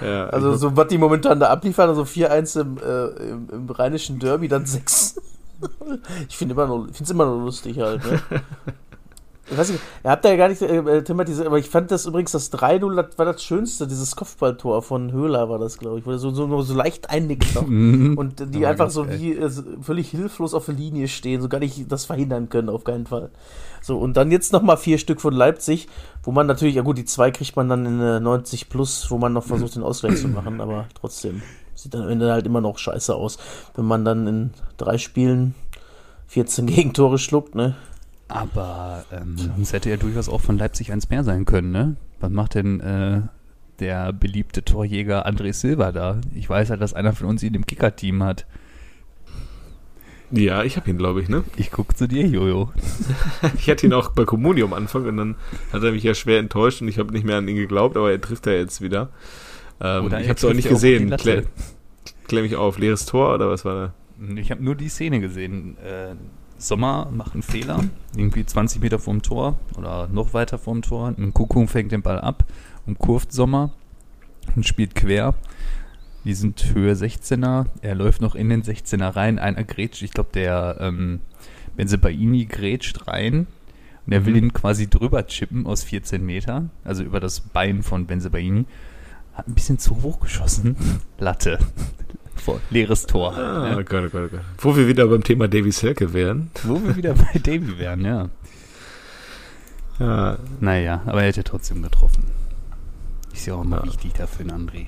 [0.00, 4.18] Ja, Also so was die momentan da abliefern, also 4-1 im, äh, im, im rheinischen
[4.20, 5.20] Derby, dann 6.
[6.28, 8.20] ich finde immer noch, es immer noch lustig halt, ne?
[9.50, 12.06] Ich weiß nicht, ihr habt da ja gar nicht äh, thematisiert, aber ich fand das
[12.06, 16.06] übrigens, das 3-0 das war das Schönste, dieses Kopfballtor von Höhler war das, glaube ich,
[16.06, 17.62] wo er so, so, so leicht einnickt noch.
[17.62, 21.90] Und die einfach so wie äh, völlig hilflos auf der Linie stehen, so gar nicht
[21.90, 23.30] das verhindern können, auf keinen Fall.
[23.80, 25.88] So, und dann jetzt nochmal vier Stück von Leipzig,
[26.22, 29.18] wo man natürlich, ja gut, die zwei kriegt man dann in äh, 90 plus, wo
[29.18, 31.42] man noch versucht, den Ausgleich zu machen, aber trotzdem
[31.74, 33.38] sieht dann am Ende halt immer noch scheiße aus,
[33.76, 35.54] wenn man dann in drei Spielen
[36.26, 37.76] 14 Gegentore schluckt, ne?
[38.28, 41.96] Aber ähm, es hätte ja durchaus auch von Leipzig eins mehr sein können, ne?
[42.20, 43.22] Was macht denn äh,
[43.80, 46.20] der beliebte Torjäger André Silva da?
[46.34, 48.46] Ich weiß halt, dass einer von uns ihn im Kicker-Team hat.
[50.30, 51.42] ja, ich habe ihn, glaube ich, ne?
[51.56, 52.70] Ich guck zu dir, Jojo.
[53.58, 55.36] Ich hatte ihn auch bei Communio am Anfang und dann
[55.72, 58.10] hat er mich ja schwer enttäuscht und ich habe nicht mehr an ihn geglaubt, aber
[58.10, 59.08] er trifft ja jetzt wieder.
[59.80, 61.16] Ähm, Oder ich habe es auch nicht ja gesehen.
[61.16, 61.44] Klär,
[62.26, 62.78] klär mich auf.
[62.78, 64.34] Leeres Tor oder was war da?
[64.36, 65.78] Ich habe nur die Szene gesehen.
[65.78, 66.14] Äh,
[66.58, 67.84] Sommer macht einen Fehler,
[68.16, 71.14] irgendwie 20 Meter vorm Tor oder noch weiter vorm Tor.
[71.16, 72.44] Ein Kuckuck fängt den Ball ab
[72.86, 73.72] und kurft Sommer
[74.56, 75.34] und spielt quer.
[76.24, 77.66] Die sind Höhe 16er.
[77.80, 79.38] Er läuft noch in den 16er rein.
[79.38, 81.20] Einer grätscht, ich glaube, der ähm,
[81.76, 83.46] Benzebaini grätscht rein.
[84.04, 88.06] Und er will ihn quasi drüber chippen aus 14 Meter, also über das Bein von
[88.06, 88.64] Benzebaini.
[89.34, 90.76] Hat ein bisschen zu hoch geschossen.
[91.18, 91.58] Latte.
[92.44, 93.34] Vor, leeres Tor.
[93.36, 93.84] halt, Ah, ne?
[93.84, 94.40] Gott, oh Gott, oh Gott.
[94.58, 96.50] Wo wir wieder beim Thema Davy Selke wären.
[96.64, 98.28] Wo wir wieder bei Davy wären, ja.
[99.98, 102.24] Ja, Naja, aber er hätte trotzdem getroffen.
[103.32, 103.84] Ist ja auch immer Ja.
[103.86, 104.86] wichtig dafür, ein André.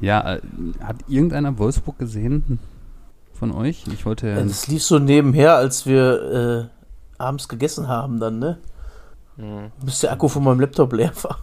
[0.00, 0.40] Ja, äh,
[0.84, 2.58] hat irgendeiner Wolfsburg gesehen
[3.32, 3.84] von euch?
[3.90, 4.42] Ich wollte ja.
[4.42, 8.58] Das lief so nebenher, als wir äh, abends gegessen haben dann, ne?
[9.38, 9.72] Mhm.
[9.82, 11.38] Bis der Akku von meinem Laptop leer war.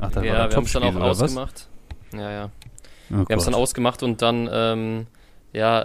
[0.00, 1.68] Ach, da Ja, wir haben es dann auch ausgemacht.
[2.12, 2.50] Ja, ja.
[3.10, 5.06] Oh Wir haben es dann ausgemacht und dann, ähm,
[5.52, 5.80] ja,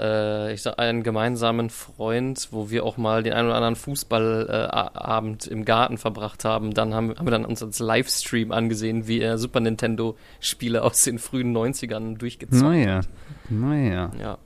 [0.47, 5.47] äh, ich sag, einen gemeinsamen Freund, wo wir auch mal den einen oder anderen Fußballabend
[5.47, 6.73] im Garten verbracht haben.
[6.73, 11.17] Dann haben, haben wir dann uns als Livestream angesehen, wie er Super Nintendo-Spiele aus den
[11.17, 13.01] frühen 90ern durchgezockt Naja,
[13.49, 14.38] naja, Ja.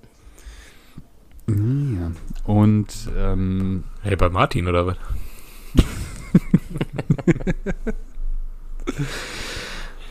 [1.48, 2.12] naja.
[2.46, 2.88] Und,
[3.18, 4.96] ähm, hey, bei Martin oder was?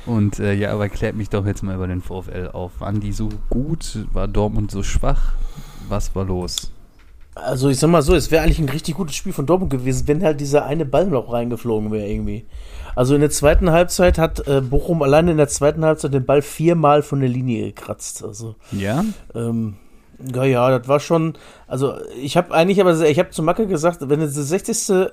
[0.09, 2.81] und äh, ja, aber klärt mich doch jetzt mal über den VfL auf.
[2.81, 4.07] Waren die so gut?
[4.13, 5.33] War Dortmund so schwach?
[5.89, 6.73] Was war los?
[7.35, 10.09] Also ich sag mal so, es wäre eigentlich ein richtig gutes Spiel von Dortmund gewesen,
[10.09, 12.47] wenn halt dieser eine Ball noch reingeflogen wäre irgendwie.
[12.97, 16.43] Also in der zweiten Halbzeit hat äh, Bochum alleine in der zweiten Halbzeit den Ball
[16.43, 18.25] viermal von der Linie gekratzt.
[18.25, 19.05] Also Ja?
[19.37, 19.77] ähm,
[20.35, 21.35] ja, ja, das war schon.
[21.69, 25.11] Also ich habe eigentlich, aber ich habe zu Macke gesagt, wenn jetzt der 60.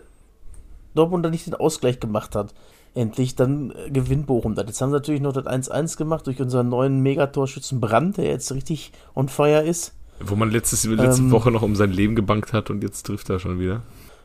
[0.96, 2.56] Dortmund dann nicht den Ausgleich gemacht hat,
[2.96, 4.66] endlich, dann äh, gewinnt Bochum das.
[4.68, 8.52] Jetzt haben sie natürlich noch das 1-1 gemacht durch unseren neuen Megatorschützen Brand, der jetzt
[8.54, 9.94] richtig on fire ist.
[10.20, 11.32] Wo man letztes, letzte Ähm.
[11.32, 13.82] Woche noch um sein Leben gebankt hat und jetzt trifft er schon wieder.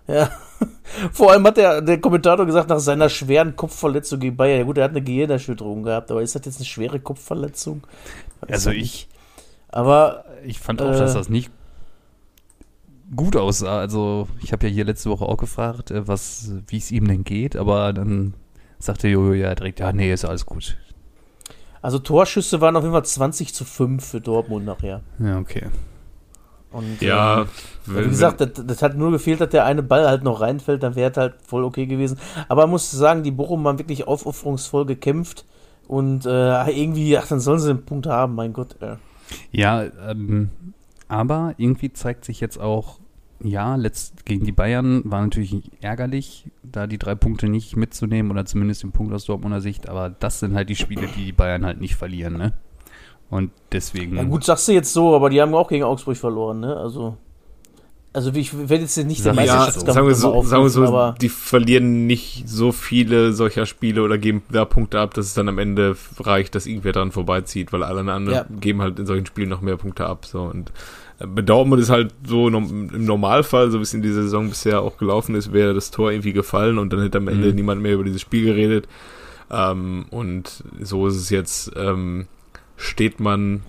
[0.07, 0.31] Ja.
[1.13, 4.79] Vor allem hat der, der Kommentator gesagt, nach seiner schweren Kopfverletzung gegen Bayern, ja gut,
[4.79, 7.83] er hat eine Gehirnerschütterung gehabt, aber ist das jetzt eine schwere Kopfverletzung?
[8.41, 9.09] Weiß Also ich-.
[9.69, 10.99] Aber Ich fand auch, Äh.
[10.99, 11.51] dass das nicht
[13.15, 13.79] gut aussah.
[13.79, 17.25] Also ich habe ja hier letzte Woche auch gefragt, äh, was, wie es ihm denn
[17.25, 18.35] geht, aber dann
[18.81, 20.77] sagte Jojo ja direkt, ja, nee, ist alles gut.
[21.83, 25.01] also Torschüsse waren auf jeden Fall 20 zu 5 für Dortmund nachher.
[25.19, 25.67] Ja, okay.
[26.73, 27.49] Und, Ja, ähm,
[27.87, 30.83] wenn- wie gesagt, das, das hat nur gefehlt, dass der eine Ball halt noch reinfällt,
[30.83, 32.19] dann wäre es halt voll okay gewesen.
[32.49, 35.45] Aber man muss sagen, die Bochum haben wirklich aufopferungsvoll gekämpft
[35.89, 38.77] und äh, irgendwie, ach, dann sollen sie den Punkt haben, mein Gott.
[38.81, 38.97] Äh.
[39.51, 40.51] Ja, ähm,
[41.09, 43.01] aber irgendwie zeigt sich jetzt auch,
[43.43, 48.45] ja, letzt, gegen die Bayern war natürlich ärgerlich, da die drei Punkte nicht mitzunehmen oder
[48.45, 51.65] zumindest den Punkt aus Dortmunder Sicht, aber das sind halt die Spiele, die die Bayern
[51.65, 52.53] halt nicht verlieren, ne?
[53.31, 54.17] Und deswegen.
[54.17, 56.77] Ja gut, sagst du jetzt so, aber die haben auch gegen Augsburg verloren, ne?
[56.77, 57.17] Also,
[58.13, 61.15] also ich werde jetzt nicht den Sag- ja, Meisterschaftskampf sagen wir so, sagen wir so
[61.21, 65.49] die verlieren nicht so viele solcher Spiele oder geben da Punkte ab, dass es dann
[65.49, 68.47] am Ende reicht, dass irgendwer dran vorbeizieht, weil alle anderen Ja.
[68.61, 70.27] geben halt in solchen Spielen noch mehr Punkte ab.
[70.27, 70.73] So und
[71.27, 74.97] bei Dortmund ist halt so im Normalfall, so wie es in dieser Saison bisher auch
[74.97, 77.55] gelaufen ist, wäre das Tor irgendwie gefallen und dann hätte am Ende Mhm.
[77.55, 78.89] niemand mehr über dieses Spiel geredet.
[79.51, 82.27] Ähm, und so ist es jetzt, ähm,
[82.77, 83.63] steht man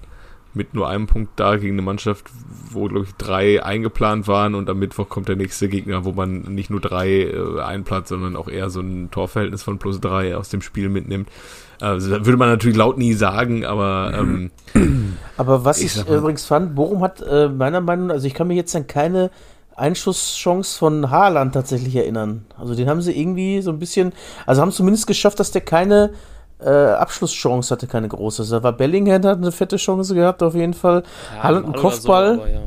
[0.54, 2.26] mit nur einem Punkt da gegen eine Mannschaft,
[2.72, 6.42] wo, glaube ich, drei eingeplant waren und am Mittwoch kommt der nächste Gegner, wo man
[6.42, 10.50] nicht nur drei äh, einplant, sondern auch eher so ein Torverhältnis von plus drei aus
[10.50, 11.30] dem Spiel mitnimmt.
[11.82, 14.52] Also, das würde man natürlich laut nie sagen, aber ähm,
[15.38, 18.34] Aber was Ich ich, mal- übrigens fand, Bochum hat äh, meiner Meinung nach, also ich
[18.34, 19.32] kann mich jetzt an keine
[19.76, 22.46] Einschusschance von Haaland tatsächlich erinnern.
[22.58, 24.14] Also den haben sie irgendwie so ein bisschen,
[24.46, 26.12] also haben zumindest geschafft, dass der keine
[26.60, 28.44] äh, Abschlusschance hatte, keine große.
[28.44, 31.04] Also Da war Bellingham hat eine fette Chance gehabt, auf jeden Fall.
[31.42, 32.36] Haaland einen einmal oder Kopfball.
[32.36, 32.60] So, aber ja.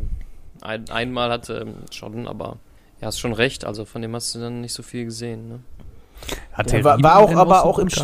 [0.62, 2.57] Ein, einmal hatte ähm, schon, aber
[3.00, 3.64] ja, hast schon recht.
[3.64, 5.48] Also von dem hast du dann nicht so viel gesehen.
[5.48, 5.59] Ne?
[6.55, 7.96] Hat Ja, der war- war auch- aber so auch im gut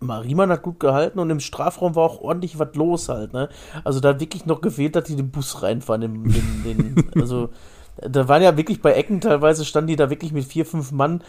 [0.00, 3.48] Mariman hat gut gehalten und im Strafraum war auch ordentlich was los halt, ne?
[3.84, 6.02] Also da hat wirklich noch gefehlt, dass die den Bus reinfahren.
[6.02, 7.50] In, in, den, also
[7.96, 11.22] da waren ja wirklich bei Ecken teilweise standen die da wirklich mit vier, fünf Mann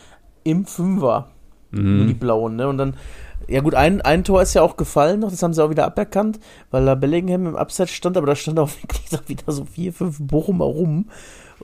[0.43, 1.27] im Fünfer.
[1.73, 2.67] Nur die Blauen, ne?
[2.67, 2.95] Und dann,
[3.47, 5.85] ja gut, ein, ein Tor ist ja auch gefallen noch, das haben sie auch wieder
[5.85, 9.93] aberkannt, weil da Bellingham im Abseits stand, aber da stand auch wirklich wieder so vier,
[9.93, 11.09] fünf Bochumer rum.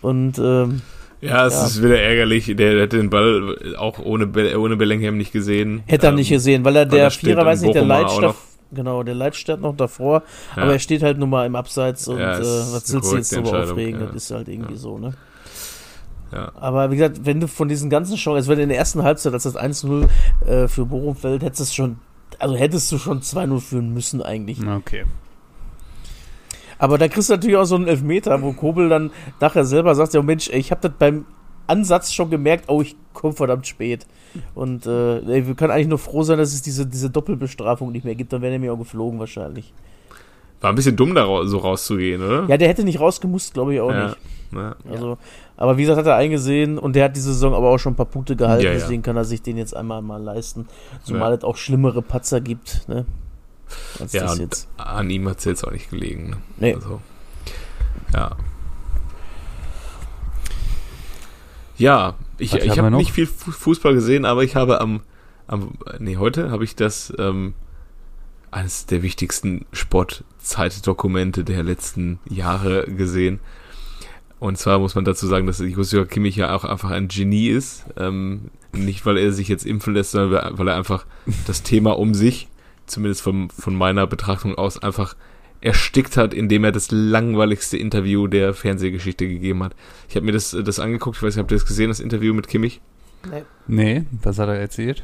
[0.01, 0.81] Und ähm,
[1.21, 1.65] Ja, es Ja.
[1.65, 2.45] ist wieder ärgerlich.
[2.56, 5.82] Der hätte den Ball auch ohne, Be ohne Bellingham nicht gesehen.
[5.88, 8.36] hätte er Ähm, nicht gesehen, weil er weil der Vierer, weiß nicht, der noch.
[8.71, 10.23] genau, der Leitsch steht noch davor,
[10.56, 10.63] Ja.
[10.63, 13.32] aber er steht halt nur mal im Abseits und Ja, äh, was willst du jetzt
[13.34, 13.99] darüber Entscheidung, aufregen?
[14.01, 14.06] ja.
[14.08, 15.13] Das ist halt irgendwie so, ne?
[16.32, 16.51] Ja.
[16.56, 19.34] Aber wie gesagt, wenn du von diesen ganzen Chancen, also wenn in der ersten Halbzeit,
[19.34, 20.08] als das 1-0
[20.45, 21.99] äh, für Bochum fällt, hättest du schon,
[22.38, 24.60] also hättest du schon 2-0 führen müssen eigentlich.
[24.67, 25.06] Okay.
[26.79, 30.13] Aber da kriegst du natürlich auch so einen Elfmeter, wo Kobel dann nachher selber sagt,
[30.13, 31.25] ja Mensch, ich habe das beim
[31.67, 34.05] Ansatz schon gemerkt, oh, ich komme verdammt spät.
[34.55, 38.05] Und äh, ey, wir können eigentlich nur froh sein, dass es diese, diese Doppelbestrafung nicht
[38.05, 39.73] mehr gibt, dann wäre er mir auch geflogen wahrscheinlich.
[40.61, 42.45] War ein bisschen dumm, da ra- so rauszugehen, oder?
[42.47, 44.05] Ja, der hätte nicht rausgemusst, glaube ich auch Ja.
[44.05, 44.17] nicht.
[44.53, 44.75] Ja.
[44.89, 45.17] Also,
[45.57, 47.97] aber wie gesagt, hat er eingesehen und der hat diese Saison aber auch schon ein
[47.97, 50.67] paar Punkte gehalten, Ja, deswegen kann er sich den jetzt einmal mal leisten.
[51.03, 53.05] Zumal es auch schlimmere Patzer gibt, ne?
[54.12, 54.67] Ja, das und jetzt.
[54.77, 56.30] an ihm hat es jetzt auch nicht gelegen.
[56.30, 56.38] Ne?
[56.58, 56.73] Nee.
[56.75, 57.01] Also,
[58.13, 58.36] ja.
[61.77, 62.97] Ja, ich, Was ich habe noch?
[62.97, 65.01] nicht viel Fu- Fußball gesehen, aber ich habe am,
[65.47, 67.53] am nee, heute habe ich das, ähm,
[68.49, 73.39] eines der wichtigsten Sportzeitdokumente der letzten Jahre gesehen.
[74.39, 77.86] Und zwar muss man dazu sagen, dass Joshua Kimmich ja auch einfach ein Genie ist.
[77.97, 81.06] Ähm, nicht, weil er sich jetzt impfen lässt, sondern weil er einfach
[81.45, 82.47] das Thema um sich,
[82.88, 85.15] zumindest vom, von meiner Betrachtung aus, einfach
[85.62, 89.76] erstickt hat, indem er das langweiligste Interview der Fernsehgeschichte gegeben hat.
[90.10, 92.34] Ich habe mir das, das angeguckt, ich weiß nicht, habt ihr das gesehen, das Interview
[92.34, 92.82] mit Kimmich?
[93.67, 95.04] Nee, was hat er erzählt?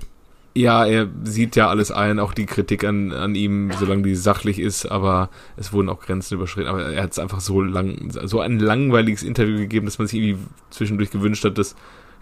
[0.56, 4.60] Ja, er sieht ja alles ein, auch die Kritik an, an ihm, solange die sachlich
[4.60, 6.70] ist, aber es wurden auch Grenzen überschritten.
[6.70, 10.22] Aber er hat es einfach so lang, so ein langweiliges Interview gegeben, dass man sich
[10.22, 11.76] irgendwie zwischendurch gewünscht hat, dass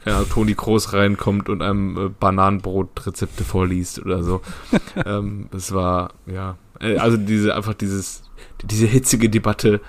[0.06, 4.42] Ahnung, Toni Kroos reinkommt und einem äh, Bananenbrot-Rezepte vorliest oder so.
[5.06, 8.24] ähm, es war, ja, äh, also diese, einfach dieses,
[8.64, 9.82] diese hitzige Debatte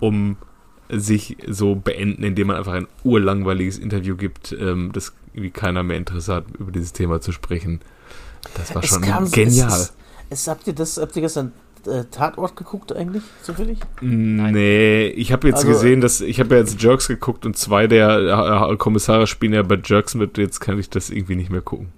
[0.00, 0.36] um
[0.88, 5.96] sich so beenden, indem man einfach ein urlangweiliges Interview gibt, ähm, das irgendwie keiner mehr
[5.96, 7.80] Interesse hat, über dieses Thema zu sprechen.
[8.54, 9.68] Das war schon genial.
[9.68, 9.92] Es, es,
[10.30, 11.52] es, habt ihr das, habt ihr gestern
[11.86, 13.78] äh, Tatort geguckt eigentlich, zufällig?
[14.00, 17.86] Nee, ich habe jetzt Also, gesehen, dass ich habe ja jetzt Jerks geguckt und zwei
[17.86, 21.60] der äh, Kommissare spielen ja bei Jerks mit, jetzt kann ich das irgendwie nicht mehr
[21.60, 21.92] gucken.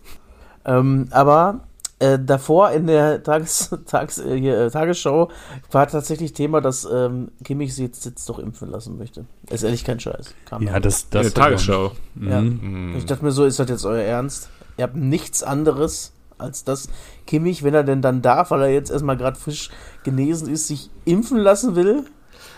[0.65, 1.61] Ähm, aber
[1.99, 5.31] äh, davor in der Tages, Tages, äh, hier, äh, Tagesschau
[5.71, 9.25] war tatsächlich Thema, dass ähm, Kimmich sich jetzt, jetzt doch impfen lassen möchte.
[9.51, 10.35] Ist ehrlich kein Scheiß.
[10.45, 10.81] Kam Ja, da.
[10.81, 11.93] das, In das der Tagesschau.
[12.21, 12.41] Ja.
[12.41, 12.91] Mhm.
[12.91, 12.97] Mhm.
[12.99, 14.51] Ich dachte mir so, ist das jetzt euer Ernst?
[14.77, 16.89] Ihr habt nichts anderes als das
[17.27, 19.71] Kimmich, wenn er denn dann darf, weil er jetzt erstmal gerade frisch
[20.05, 22.05] genesen ist, sich impfen lassen will.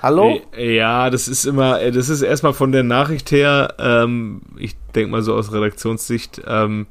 [0.02, 0.40] Hallo?
[0.56, 4.76] Äh, Ja, das ist immer, äh, das ist erstmal von der Nachricht her, ähm, ich
[4.94, 6.86] denke mal so aus Redaktionssicht, ähm,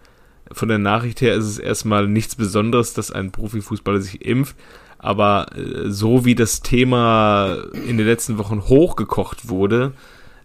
[0.52, 4.56] von der Nachricht her ist es erstmal nichts Besonderes, dass ein Profifußballer sich impft.
[5.00, 9.94] Aber äh, so wie das Thema in den letzten Wochen hochgekocht wurde,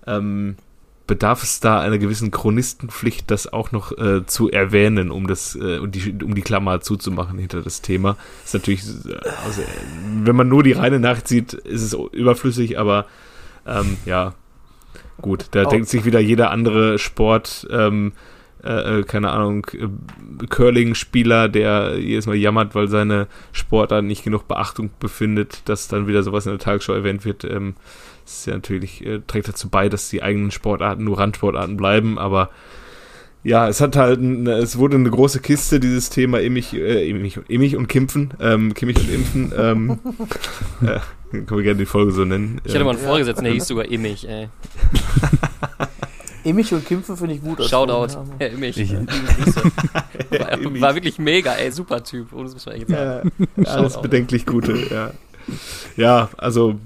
[0.06, 0.56] ähm,
[1.06, 5.78] bedarf es da einer gewissen Chronistenpflicht, das auch noch äh, zu erwähnen, um das, äh,
[5.78, 8.16] um die, um die Klammer zuzumachen hinter das Thema.
[8.44, 9.62] Ist natürlich, äh, also,
[10.22, 13.06] wenn man nur die reine Nachricht sieht, ist es überflüssig, aber
[13.66, 14.34] ähm, ja,
[15.20, 15.70] gut, da Oh.
[15.70, 18.12] denkt sich wieder jeder andere Sport, ähm,
[18.64, 24.46] äh, äh, keine Ahnung, äh, Curling-Spieler, der jedes Mal jammert, weil seine Sportart nicht genug
[24.48, 27.44] Beachtung befindet, dass dann wieder sowas in der Tagesschau erwähnt wird.
[27.44, 27.74] Ähm,
[28.24, 32.18] das ist ja natürlich, äh, trägt dazu bei, dass die eigenen Sportarten nur Randsportarten bleiben,
[32.18, 32.50] aber
[33.44, 37.40] ja, es hat halt, ein, es wurde eine große Kiste, dieses Thema Immich, äh, Immich,
[37.48, 39.98] Immich und Kimpfen, ähm, Kimmich und Impfen, ähm,
[40.82, 41.00] äh,
[41.32, 42.60] können wir gerne die Folge so nennen.
[42.64, 43.08] Ich hatte mal einen Ja.
[43.08, 44.48] Vorgesetzten, der hieß sogar Immich, ey.
[46.44, 47.62] Immich und Kimpfen finde ich gut.
[47.64, 48.18] Shoutout.
[48.38, 48.78] Herr Immich.
[48.78, 48.92] Ich-.
[50.30, 52.32] War, war wirklich mega, ey, super Typ.
[52.32, 53.30] Oh, das muss man echt sagen.
[53.56, 55.12] Ja, alles bedenklich Gute, ja.
[55.96, 56.76] Ja, also,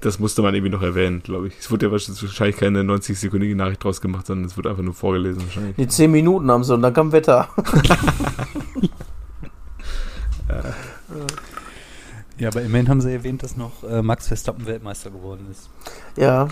[0.00, 1.54] das musste man irgendwie noch erwähnen, glaube ich.
[1.58, 5.42] Es wurde ja wahrscheinlich keine 90-sekündige Nachricht draus gemacht, sondern es wird einfach nur vorgelesen
[5.44, 5.76] wahrscheinlich.
[5.76, 7.48] Die 10 Minuten haben sie und dann kam Wetter.
[12.36, 15.70] Ja, aber immerhin haben sie erwähnt, dass noch äh, Max Verstappen Weltmeister geworden ist.
[16.16, 16.48] ja.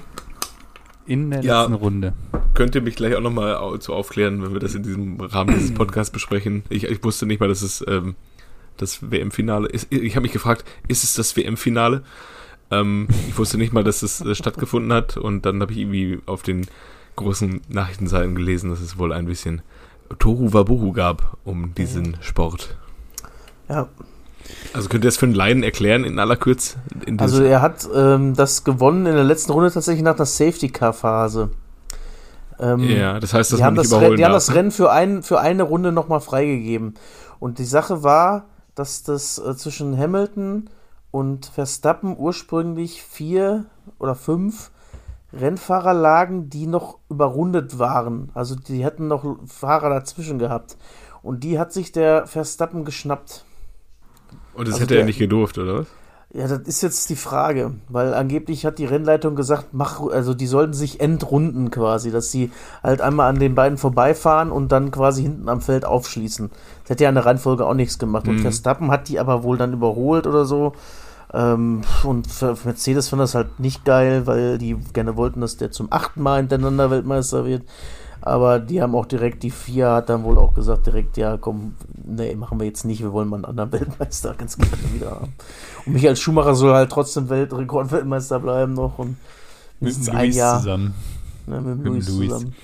[1.06, 1.60] In der Ja.
[1.62, 2.12] letzten Runde.
[2.54, 5.72] Könnt ihr mich gleich auch nochmal zu aufklären, wenn wir das in diesem Rahmen dieses
[5.74, 6.64] Podcasts besprechen?
[6.68, 8.14] Ich, ich wusste nicht mal, dass es ähm,
[8.76, 9.92] das WM-Finale ist.
[9.92, 12.02] Ich habe mich gefragt, ist es das WM-Finale?
[12.70, 16.20] Ähm, ich wusste nicht mal, dass es äh, stattgefunden hat und dann habe ich irgendwie
[16.26, 16.66] auf den
[17.16, 19.62] großen Nachrichtenseiten gelesen, dass es wohl ein bisschen
[20.18, 22.76] Tohu Wabuhu gab um diesen Sport.
[23.68, 23.88] Ja,
[24.72, 26.78] Also könnt ihr das für einen Laien erklären in aller Kürze?
[27.06, 31.50] In also er hat ähm, das gewonnen in der letzten Runde tatsächlich nach der Safety-Car-Phase.
[32.58, 34.54] Ähm, ja, das heißt, dass die man haben, nicht das, Rennen, überholen die haben das
[34.54, 36.94] Rennen für, ein, für eine Runde nochmal freigegeben.
[37.38, 40.70] Und die Sache war, dass das äh, zwischen Hamilton
[41.10, 43.66] und Verstappen ursprünglich vier
[43.98, 44.70] oder fünf
[45.32, 48.30] Rennfahrer lagen, die noch überrundet waren.
[48.34, 50.76] Also die hätten noch Fahrer dazwischen gehabt.
[51.22, 53.44] Und die hat sich der Verstappen geschnappt.
[54.54, 55.86] Und das also hätte er der- nicht gedurft, oder was?
[56.34, 60.46] Ja, das ist jetzt die Frage, weil angeblich hat die Rennleitung gesagt, mach, also die
[60.46, 62.50] sollten sich entrunden quasi, dass sie
[62.82, 66.50] halt einmal an den beiden vorbeifahren und dann quasi hinten am Feld aufschließen.
[66.84, 68.26] Das hätte ja in der Reihenfolge auch nichts gemacht.
[68.28, 68.40] Und Mhm.
[68.40, 70.72] Verstappen hat die aber wohl dann überholt oder so.
[71.34, 72.26] Ähm, und
[72.64, 76.38] Mercedes fand das halt nicht geil, weil die gerne wollten, dass der zum achten Mal
[76.38, 77.62] hintereinander Weltmeister wird.
[78.22, 81.74] Aber die haben auch direkt, die FIA hat dann wohl auch gesagt, direkt, ja komm,
[82.04, 85.32] nee, machen wir jetzt nicht, wir wollen mal einen anderen Weltmeister ganz gerne wieder haben.
[85.86, 89.16] Und Michael Schumacher soll halt trotzdem Weltrekordweltmeister bleiben noch und
[89.80, 90.94] mindestens ein Jahr zusammen.
[91.46, 92.28] ne, mit, Mit Luis Luis.
[92.30, 92.54] zusammen.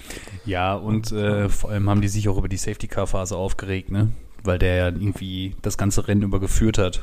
[0.47, 4.11] Ja, und äh, vor allem haben die sich auch über die Safety-Car-Phase aufgeregt, ne?
[4.45, 7.03] Weil der ja irgendwie das ganze Rennen über geführt hat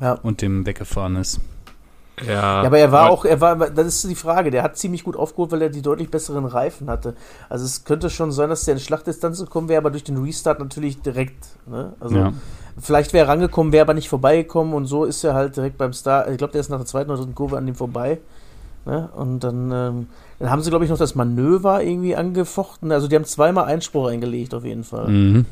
[0.00, 0.14] Ja.
[0.14, 1.40] und dem weggefahren ist.
[2.26, 2.32] Ja,
[2.62, 5.16] Ja, aber er war auch, er war, das ist die Frage, der hat ziemlich gut
[5.16, 7.14] aufgeholt, weil er die deutlich besseren Reifen hatte.
[7.48, 10.58] Also es könnte schon sein, dass der in Schlachtdistanz gekommen wäre, aber durch den Restart
[10.60, 11.46] natürlich direkt.
[11.66, 11.92] Ne?
[12.00, 12.32] Also Ja.
[12.80, 15.92] vielleicht wäre er rangekommen, wäre aber nicht vorbeigekommen und so ist er halt direkt beim
[15.92, 16.28] Star.
[16.28, 18.18] Ich glaube, der ist nach der zweiten oder dritten Kurve an dem vorbei.
[18.84, 19.08] Ne?
[19.14, 20.06] Und dann, ähm,
[20.38, 22.90] dann haben sie, glaube ich, noch das Manöver irgendwie angefochten.
[22.90, 25.08] Also die haben zweimal Einspruch eingelegt, auf jeden Fall.
[25.08, 25.46] Mhm.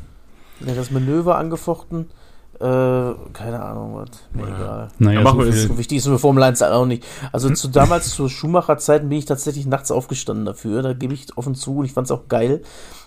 [0.67, 2.11] Ja, das Manöver angefochten.
[2.61, 4.11] Äh, keine Ahnung, was.
[4.35, 4.55] Mir Ja.
[4.57, 4.89] egal.
[4.99, 7.05] Naja, Ja, machen so wir viel, So wichtig ist mir Formel 1 auch nicht.
[7.33, 10.83] Also zu damals, zu Schumacher-Zeiten bin ich tatsächlich nachts aufgestanden dafür.
[10.83, 12.61] Da gebe ich offen zu und ich fand es auch geil.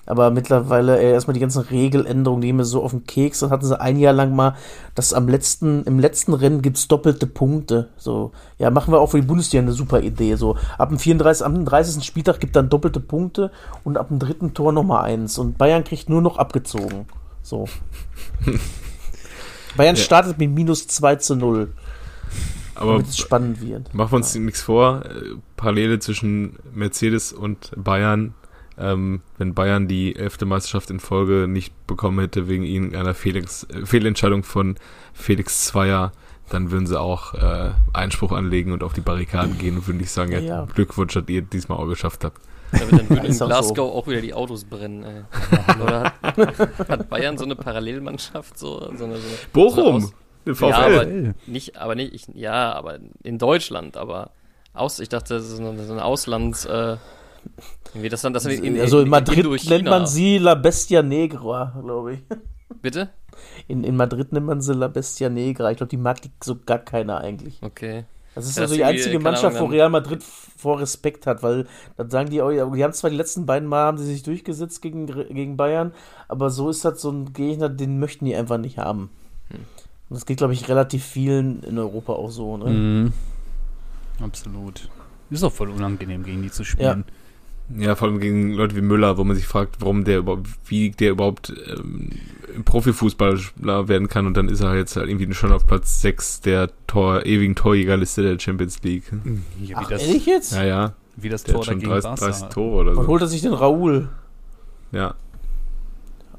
[0.07, 3.39] Aber mittlerweile äh, erstmal die ganzen Regeländerungen, die mir so auf den Keks.
[3.41, 4.55] Dann hatten sie ein Jahr lang mal,
[4.95, 7.89] dass am letzten, im letzten Rennen gibt's doppelte Punkte.
[7.95, 10.33] So, ja, machen wir auch für die Bundesliga eine super Idee.
[10.35, 12.03] So, ab dem 34, am 30.
[12.03, 13.51] Spieltag gibt dann doppelte Punkte
[13.83, 15.37] und ab dem dritten Tor nochmal eins.
[15.37, 17.05] Und Bayern kriegt nur noch abgezogen.
[17.43, 17.65] So.
[19.75, 20.01] Bayern Ja.
[20.01, 21.73] startet mit minus 2 zu 0
[22.75, 23.93] aber damit es spannend wird.
[23.93, 25.03] machen wir uns nichts vor.
[25.05, 28.33] äh, Parallele zwischen Mercedes und Bayern.
[28.75, 33.85] Ähm, wenn Bayern die elfte Meisterschaft in Folge nicht bekommen hätte wegen irgendeiner Felix, äh,
[33.85, 34.77] Fehlentscheidung von
[35.13, 36.11] Felix Zweier,
[36.49, 40.09] dann würden sie auch äh, Einspruch anlegen und auf die Barrikaden gehen und würden nicht
[40.09, 40.65] sagen, ja, Ja, ja.
[40.73, 42.41] Glückwunsch, dass ihr diesmal auch geschafft habt.
[42.79, 45.03] Damit dann würden in Glasgow auch wieder die Autos brennen.
[45.03, 45.23] Ey.
[45.83, 48.57] Oder hat, hat Bayern so eine Parallelmannschaft?
[48.57, 49.17] So, so eine, so eine,
[49.51, 50.01] Bochum!
[50.01, 50.07] So
[50.45, 51.33] eine Aus, ja, aber VfL.
[51.47, 54.31] nicht, aber nicht, ich, ja, aber in Deutschland, aber
[54.73, 56.97] aus, ich dachte, das ist so eine, so eine Auslands, äh,
[57.93, 59.75] wie das dann, das in, in, also in Madrid Indochina.
[59.75, 62.19] nennt man sie La Bestia Negra, glaube ich.
[62.81, 63.09] Bitte?
[63.67, 65.71] In, in Madrid nennt man sie La Bestia Negra.
[65.71, 67.59] Ich glaube, die mag die so gar keiner eigentlich.
[67.61, 68.05] Okay.
[68.35, 71.43] Das ist Ja, also die einzige keine Mannschaft, wo Ahnung, Real Madrid vor Respekt hat,
[71.43, 71.67] weil
[71.97, 74.81] dann sagen die ja, die haben zwar die letzten beiden Mal haben sie sich durchgesetzt
[74.81, 75.93] gegen, gegen Bayern,
[76.27, 79.09] aber so ist das so ein Gegner, den möchten die einfach nicht haben.
[79.49, 79.59] Hm.
[80.09, 82.69] Und das geht, glaube ich, relativ vielen in Europa auch so, ne?
[82.69, 83.13] Mhm.
[84.21, 84.89] Absolut.
[85.29, 87.05] Ist auch voll unangenehm, gegen die zu spielen.
[87.07, 87.13] Ja,
[87.95, 91.11] vor allem gegen Leute wie Müller, wo man sich fragt, warum der überhaupt, wie der
[91.11, 92.09] überhaupt ähm,
[92.55, 96.41] im Profifußballer werden kann und dann ist er jetzt halt irgendwie schon auf Platz 6
[96.41, 99.11] der Tor, ewigen Torjägerliste der Champions League.
[99.61, 100.53] Ja, wie, Ach, das, ehrlich jetzt?
[100.53, 102.25] Ja, ja, wie das der Tor hat schon dagegen 30, Barca.
[102.25, 103.07] 30 Tore oder Wann so.
[103.07, 104.09] holt er sich den Raoul?
[104.91, 105.15] Ja,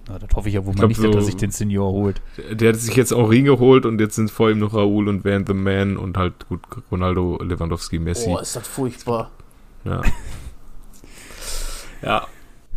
[0.08, 2.20] Ja, das hoffe ich ja wohl mal nicht, dass er so- sich den Senior holt.
[2.36, 5.24] der, der hat sich jetzt Henri geholt und jetzt sind vor ihm noch Raúl und
[5.24, 6.60] Van the Man und halt gut
[6.92, 8.28] Ronaldo, Lewandowski, Messi.
[8.30, 9.30] Oh, ist das furchtbar.
[9.84, 10.00] Ja.
[12.04, 12.26] ja,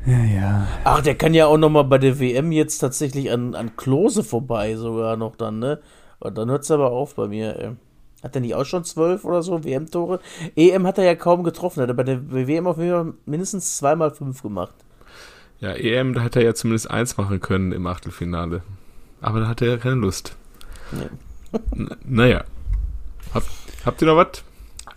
[0.06, 0.68] Ja, ja.
[0.84, 4.24] Ach, der kann ja auch noch mal bei der WM jetzt tatsächlich an, an Klose
[4.24, 5.80] vorbei sogar noch dann, ne?
[6.20, 7.72] Und dann hört's aber auf bei mir, ey.
[8.24, 10.20] Hat er nicht auch schon zwölf oder so WM-Tore?
[10.56, 13.78] EM hat er ja kaum getroffen, hat er bei der WM auf jeden Fall mindestens
[13.78, 14.74] zweimal fünf gemacht.
[15.60, 18.64] ja, EM, da hätte er ja zumindest eins machen können im Achtelfinale.
[19.22, 20.36] Aber da hatte er keine Lust.
[21.76, 22.43] N naja.
[23.34, 23.43] Hab,
[23.86, 24.43] habt ihr noch was?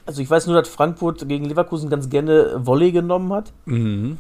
[0.07, 3.53] Also ich weiß nur, dass Frankfurt gegen Leverkusen ganz gerne Volley genommen hat.
[3.67, 4.19] Mhm.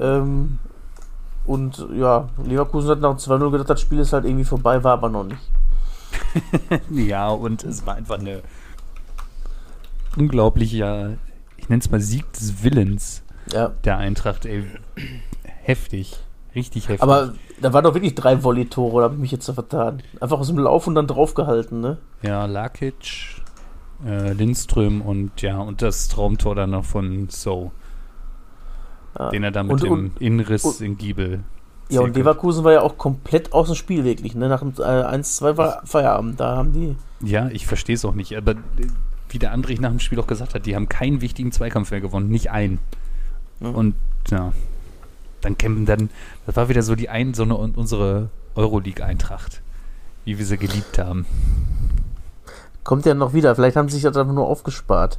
[0.00, 0.58] Ähm,
[1.46, 5.08] und ja, Leverkusen hat nach 2-0 gedacht, das Spiel ist halt irgendwie vorbei, war aber
[5.08, 5.40] noch nicht.
[6.90, 8.42] Ja, und es war einfach eine
[10.16, 11.08] unglaubliche, ja,
[11.56, 13.22] ich nenne es mal Sieg des Willens
[13.52, 13.72] Ja.
[13.84, 14.64] der Eintracht, ey.
[15.62, 16.18] Heftig.
[16.54, 17.02] Richtig heftig.
[17.02, 20.02] Aber da waren doch wirklich drei Volley-Tore, oder habe ich mich jetzt da vertan?
[20.20, 21.98] Einfach aus dem Lauf und dann draufgehalten, ne?
[22.22, 23.42] ja, Lakic,
[24.04, 27.70] äh, Lindström und ja, und das Traumtor dann noch von So,
[29.18, 29.30] Ja.
[29.30, 31.40] den er dann mit Und- dem und- Inriss und- in Giebel.
[31.90, 32.14] Ja, und.
[32.16, 34.48] Leverkusen war ja auch komplett aus dem Spiel wirklich, ne?
[34.48, 36.38] Nach dem äh, 1-2 war Feierabend.
[36.38, 36.96] Da haben die.
[37.26, 38.36] Ja, ich verstehe es auch nicht.
[38.36, 38.56] Aber äh,
[39.30, 42.00] wie der Andrich nach dem Spiel auch gesagt hat, die haben keinen wichtigen Zweikampf mehr
[42.00, 42.78] gewonnen, nicht einen.
[43.60, 43.74] Mhm.
[43.74, 43.94] Und
[44.30, 44.52] ja,
[45.40, 46.10] dann kämpfen dann,
[46.46, 49.62] das war wieder so die ein, so eine unsere Euroleague-Eintracht,
[50.26, 51.24] wie wir sie geliebt haben.
[52.84, 53.54] Kommt ja noch wieder.
[53.54, 55.18] Vielleicht haben sie sich das einfach nur aufgespart.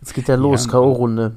[0.00, 1.32] Jetzt geht ja los, Ja, K.O.-Runde.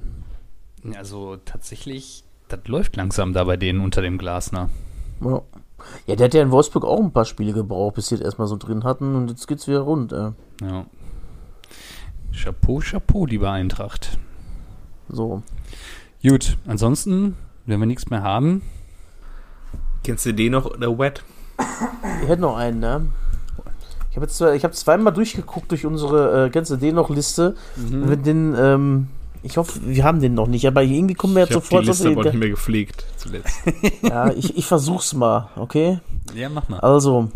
[0.98, 4.70] Also tatsächlich, das läuft langsam da bei denen unter dem Glasner.
[5.22, 5.42] Ja.
[6.08, 8.48] ja, der hat ja in Wolfsburg auch ein paar Spiele gebraucht, bis sie das erstmal
[8.48, 10.12] so drin hatten und jetzt geht's wieder rund.
[10.12, 10.32] Äh.
[10.62, 10.86] Ja.
[12.34, 14.18] Chapeau, Chapeau, liebe Eintracht.
[15.08, 15.44] So.
[16.22, 18.62] Gut, ansonsten, wenn wir nichts mehr haben,
[20.04, 21.24] Kennst du den noch, der Wet?
[22.22, 23.08] Ich hätte noch einen, ne?
[24.10, 27.10] Ich habe jetzt zwei, ich habe zweimal durchgeguckt durch unsere, äh, kennst du den noch
[27.10, 27.56] Liste?
[27.78, 28.10] Mhm.
[28.10, 29.08] Mit den, ähm,
[29.44, 31.86] ich hoffe, wir haben den noch nicht, aber irgendwie kommen wir Ich jetzt habe die
[31.86, 33.56] sofort Liste aber nicht mehr gepflegt zuletzt.
[34.02, 36.00] Ja, ich, ich versuch's mal, okay?
[36.34, 36.80] ja, mach mal.
[36.80, 37.30] Also,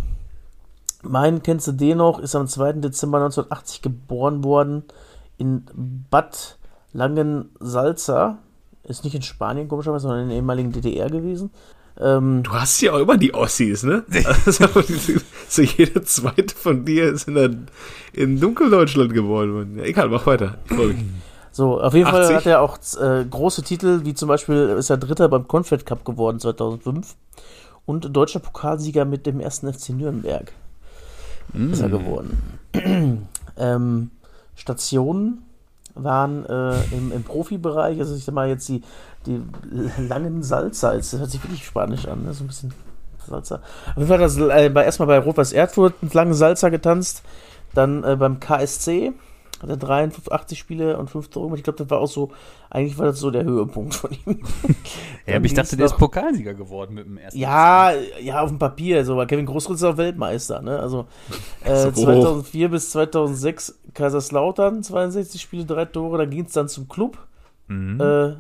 [1.03, 2.74] mein kennst du den noch, ist am 2.
[2.74, 4.84] Dezember 1980 geboren worden
[5.38, 5.66] in
[6.10, 6.58] Bad
[6.93, 8.38] Langensalza.
[8.84, 11.51] Ist nicht in Spanien, komischerweise, sondern in der ehemaligen DDR gewesen.
[11.99, 14.05] Ähm, Du hast ja auch immer die Ossis, ne?
[14.45, 14.66] Also,
[15.49, 17.51] so jeder zweite von dir ist in, der,
[18.14, 19.78] in Dunkeldeutschland geboren worden.
[19.78, 20.58] Ja, egal, mach weiter.
[20.70, 20.97] Ich freu mich.
[21.58, 22.26] So, auf jeden 80?
[22.28, 25.88] Fall hat er auch äh, große Titel, wie zum Beispiel ist er Dritter beim Confed
[25.88, 27.16] Cup geworden 2005
[27.88, 30.51] und deutscher Pokalsieger mit dem ersten FC Nürnberg
[31.72, 32.60] ist er geworden.
[33.58, 34.12] ähm,
[34.53, 35.45] Stationen
[35.95, 38.84] waren äh, im, im Profibereich, also ich sag mal jetzt die,
[39.26, 39.41] die
[39.97, 42.36] langen Salzer, das hört sich wirklich spanisch an, ne?
[42.36, 42.72] so ein bisschen
[43.28, 43.62] Salzer.
[43.89, 47.24] Auf jeden Fall hat er äh, erstmal bei Rot-Weiß Erfurt mit langen Salzer getanzt,
[47.74, 49.14] dann äh, beim KSC
[49.62, 51.60] hat er 83 Spiele und 5 Tore gemacht.
[51.60, 52.32] Ich glaube, das war auch so,
[52.70, 54.39] eigentlich war das so der Höhepunkt von ihm.
[55.26, 57.38] Ja, aber ich dachte, der ist Pokalsieger geworden mit dem ersten.
[57.38, 57.91] Ja,
[58.22, 60.80] ja, auf dem Papier, so, weil Kevin Großkreuz ist auch Weltmeister, ne?
[60.80, 61.05] Also
[61.66, 61.91] äh, So.
[61.91, 67.18] 2004 bis 2006 Kaiserslautern, 62 Spiele, 3 Tore, dann ging es dann zum Club.
[67.68, 67.99] Mhm.
[67.99, 68.36] Äh,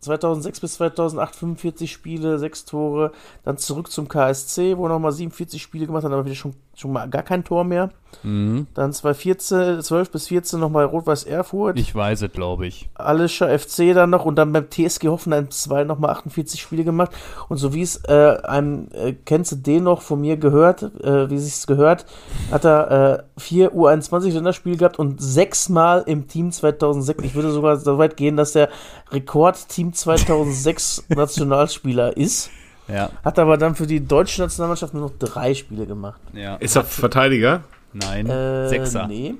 [0.00, 3.12] 2006 bis 2008 45 Spiele, 6 Tore,
[3.42, 6.92] dann zurück zum KSC, wo er nochmal 47 Spiele gemacht hat, aber wieder schon, schon
[6.92, 7.90] mal gar kein Tor mehr.
[8.22, 8.66] Mhm.
[8.74, 11.78] Dann 2014, 12 bis 14 nochmal Rot-Weiß Erfurt.
[11.78, 12.88] Ich weiß es, glaube ich.
[12.94, 17.10] Alischer FC dann noch und dann beim TSG Hoffenheim 2 nochmal 48 Spiele gemacht.
[17.48, 21.28] Und so wie es äh, einem, äh, kennst du den noch von mir gehört, äh,
[21.30, 22.06] wie sich's gehört,
[22.50, 27.24] hat er äh, vier U21-Länderspiele gehabt und sechsmal im Team 2006.
[27.24, 28.68] Ich würde sogar so weit gehen, dass der
[29.10, 32.50] Rekord-Team 2006 Nationalspieler ist.
[32.88, 33.10] Ja.
[33.24, 36.20] Hat aber dann für die deutsche Nationalmannschaft nur noch drei Spiele gemacht.
[36.32, 36.56] ja.
[36.56, 37.62] Ist er Verteidiger?
[37.92, 39.06] Nein, Äh, Sechser.
[39.06, 39.34] Nee.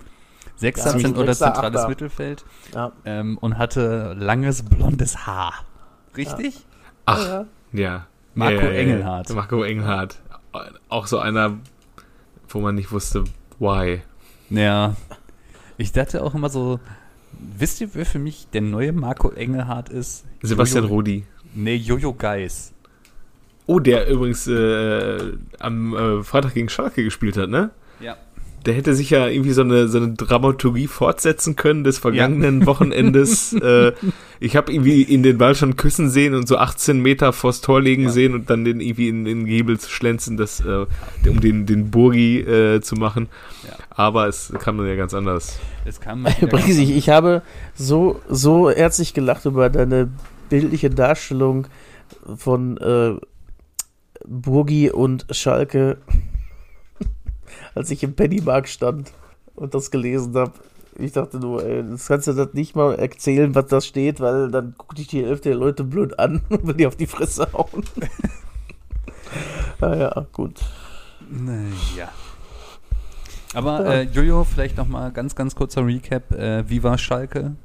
[0.57, 1.89] Sechser Ja, sind oder Sechser, zentrales Achter.
[1.89, 2.93] Mittelfeld Ja.
[3.05, 5.53] ähm, und hatte langes blondes Haar.
[6.17, 6.65] Richtig?
[7.07, 8.07] Ach, Ja, ja.
[8.35, 8.79] Marco ja, ja, ja.
[8.79, 9.31] Engelhardt.
[9.35, 10.21] Marco Engelhardt.
[10.89, 11.55] Auch so einer,
[12.49, 13.25] wo man nicht wusste,
[13.59, 14.03] why.
[14.51, 14.95] Ja.
[15.77, 16.79] Ich dachte auch immer so,
[17.33, 20.25] wisst ihr, wer für mich der neue Marco Engelhardt ist?
[20.43, 21.27] Sebastian Jojo, Rudi.
[21.55, 22.73] Nee, Jojo Geis.
[23.67, 25.19] Oh, der übrigens äh,
[25.59, 27.71] am äh, Freitag gegen Schalke gespielt hat, ne?
[28.01, 28.17] Ja.
[28.67, 33.53] Der hätte sich ja irgendwie so eine, so eine Dramaturgie fortsetzen können des vergangenen Wochenendes.
[33.53, 33.93] äh,
[34.41, 37.81] ich habe irgendwie in den Ball schon küssen sehen und so 18 Meter vors Tor
[37.83, 38.11] legen Ja.
[38.11, 40.87] sehen und dann den irgendwie in den Gebel zu schlänzen, das, äh,
[41.29, 43.29] um den, den Burgi äh, zu machen.
[43.67, 43.77] Ja.
[43.91, 45.59] Aber es kam dann ja ganz anders.
[45.85, 46.35] Es kam mal
[46.67, 47.43] ich, ich habe
[47.75, 50.09] so, so herzlich gelacht über deine
[50.49, 51.67] bildliche Darstellung
[52.37, 53.15] von äh,
[54.27, 55.99] Burgi und Schalke,
[57.75, 59.13] als ich im Pennymark stand
[59.55, 60.53] und das gelesen habe.
[60.97, 64.51] Ich dachte nur, ey, das kannst du das nicht mal erzählen, was da steht, weil
[64.51, 67.49] dann guckt dich die Hälfte der Leute blöd an und will die auf die Fresse
[67.53, 67.85] hauen.
[69.81, 70.61] ja, ja, gut.
[71.97, 72.11] Ja.
[73.55, 76.33] Aber äh, Jojo, vielleicht noch mal ganz, ganz kurzer Recap.
[76.33, 77.57] Äh, wie war Schalke?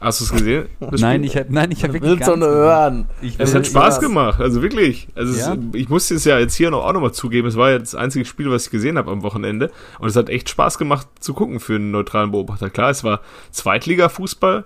[0.00, 0.66] Hast du es gesehen?
[0.80, 3.06] Nein, ich habe nein, ich habe wirklich willst nur hören.
[3.22, 4.00] Ich Es hat Spaß Ja.
[4.08, 5.08] gemacht, also wirklich.
[5.14, 5.56] Also es, Ja?
[5.72, 7.48] ich musste es ja jetzt hier noch auch nochmal zugeben.
[7.48, 9.70] Es war ja das einzige Spiel, was ich gesehen habe am Wochenende.
[9.98, 12.68] Und es hat echt Spaß gemacht zu gucken für einen neutralen Beobachter.
[12.70, 13.20] Klar, es war
[13.52, 14.64] Zweitliga-Fußball,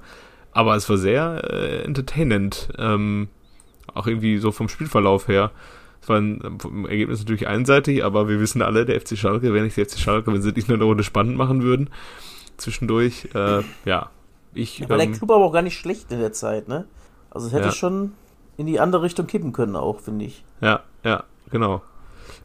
[0.52, 2.68] aber es war sehr äh, entertainend.
[2.78, 3.28] Ähm,
[3.94, 5.50] auch irgendwie so vom Spielverlauf her.
[6.02, 9.64] Es war ein, vom Ergebnis natürlich einseitig, aber wir wissen alle, der FC Schalke wäre
[9.64, 11.90] nicht der FC Schalke, wenn sie nicht nur eine Runde spannend machen würden.
[12.56, 14.10] Zwischendurch, äh, ja,
[14.54, 16.84] Ich, War der ähm, Club aber auch gar nicht schlecht in der Zeit, ne?
[17.30, 17.72] Also es hätte Ja.
[17.72, 18.12] schon
[18.56, 20.44] in die andere Richtung kippen können auch, finde ich.
[20.60, 21.82] ja, ja, genau.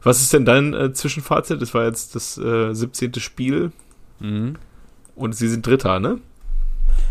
[0.02, 1.60] Was ist denn dein äh, Zwischenfazit?
[1.60, 3.14] Das war jetzt das äh, 17.
[3.14, 3.72] Spiel
[4.20, 4.56] Mhm.
[5.14, 6.20] und sie sind Dritter, ne?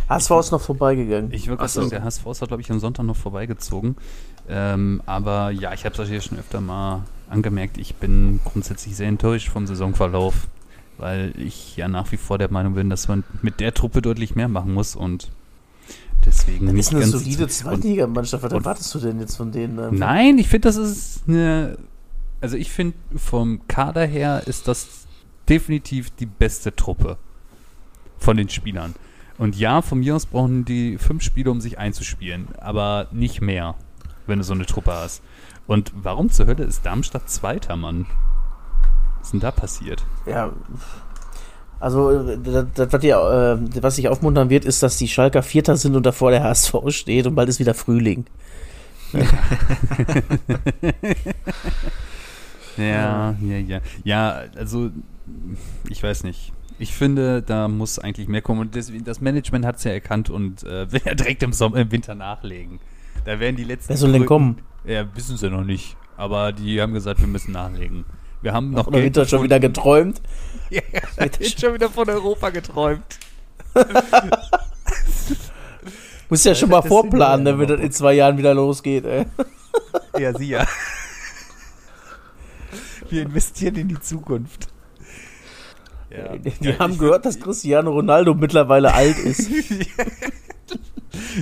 [0.10, 1.32] HSV ist noch vorbeigegangen.
[1.34, 3.96] Ich würde sagen, der HSV ist, glaube ich, am Sonntag noch vorbeigezogen.
[4.48, 8.96] Ähm, aber ja, ich habe es euch ja schon öfter mal angemerkt, ich bin grundsätzlich
[8.96, 10.48] sehr enttäuscht vom Saisonverlauf,
[10.98, 14.36] weil ich ja nach wie vor der Meinung bin, dass man mit der Truppe deutlich
[14.36, 15.32] mehr machen muss und
[16.26, 18.44] deswegen Das nicht ist eine solide Zweitligamannschaft.
[18.44, 19.78] Was erwartest du denn jetzt von denen?
[19.80, 20.00] ähm?
[20.00, 21.78] Nein, ich finde, das ist eine.
[22.42, 25.08] Also ich finde, vom Kader her ist das
[25.50, 27.18] definitiv die beste Truppe
[28.18, 28.94] von den Spielern.
[29.38, 33.76] Und ja, von mir aus brauchen die fünf Spiele, um sich einzuspielen, aber nicht mehr,
[34.28, 35.22] wenn du so eine Truppe hast.
[35.68, 38.06] Und warum zur Hölle ist Darmstadt Zweiter, Mann?
[39.26, 40.04] Was ist denn da passiert?
[40.28, 40.52] Ja.
[41.80, 45.78] Also, äh, das, das, was, äh, was sich aufmuntern wird, ist, dass die Schalker Vierter
[45.78, 48.26] sind und davor der HSV steht und bald ist wieder Frühling.
[52.78, 53.80] Ja, ja, ja.
[54.04, 54.92] Ja, also
[55.88, 56.52] ich weiß nicht.
[56.78, 58.60] Ich finde, da muss eigentlich mehr kommen.
[58.60, 61.78] Und deswegen, das Management hat es ja erkannt und äh, will ja direkt im, Sommer,
[61.78, 62.82] im Winter nachlegen.
[63.24, 63.88] Da werden die letzten.
[63.88, 64.58] Wer soll denn kommen?
[64.84, 65.96] Ja, wissen sie noch nicht.
[66.18, 68.04] Aber die haben gesagt, wir müssen nachlegen.
[68.46, 70.22] Wir haben noch Oder das schon wieder geträumt?
[70.70, 70.82] Ja,
[71.18, 73.20] wird schon wieder von Europa geträumt.
[76.30, 79.06] Muss ja schon mal vorplanen, ne, wenn das in zwei Jahren wieder losgeht.
[79.06, 79.26] Ey.
[80.20, 80.66] Ja, sie ja.
[83.10, 84.68] Wir investieren in die Zukunft.
[86.10, 86.36] Ja.
[86.38, 89.50] Die Ja, haben ich- gehört, dass Cristiano Ronaldo mittlerweile alt ist.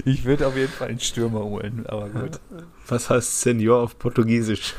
[0.06, 2.39] Ich würde auf jeden Fall einen Stürmer holen, aber gut.
[2.88, 4.74] Was heißt Senior auf Portugiesisch?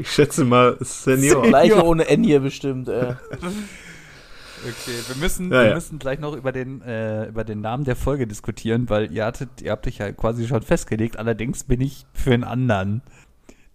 [0.00, 1.42] Ich schätze mal Senior.
[1.42, 2.88] Gleiche ohne N hier bestimmt.
[2.88, 3.14] Ey.
[4.62, 5.74] Okay, wir müssen, Ja, wir ja.
[5.74, 9.62] müssen gleich noch über den, äh, über den Namen der Folge diskutieren, weil ihr hattet,
[9.62, 13.00] ihr habt euch ja quasi schon festgelegt, allerdings bin ich für einen anderen,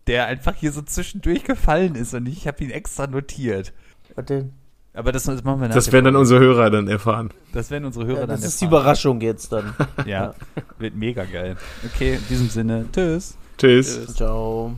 [0.06, 3.74] der einfach hier so zwischendurch gefallen ist und ich habe ihn extra notiert.
[4.14, 4.54] Was denn?
[4.94, 7.32] Aber das, das machen wir nach Das werden dann unsere Hörer dann erfahren.
[7.52, 8.82] Das werden unsere Hörer Ja, dann das ist die erfahren.
[8.82, 9.74] Überraschung jetzt dann.
[10.06, 10.36] Ja,
[10.78, 11.58] wird mega geil.
[11.84, 13.36] Okay, in diesem Sinne, tschüss.
[13.58, 14.14] Tschüss.
[14.14, 14.76] Ciao.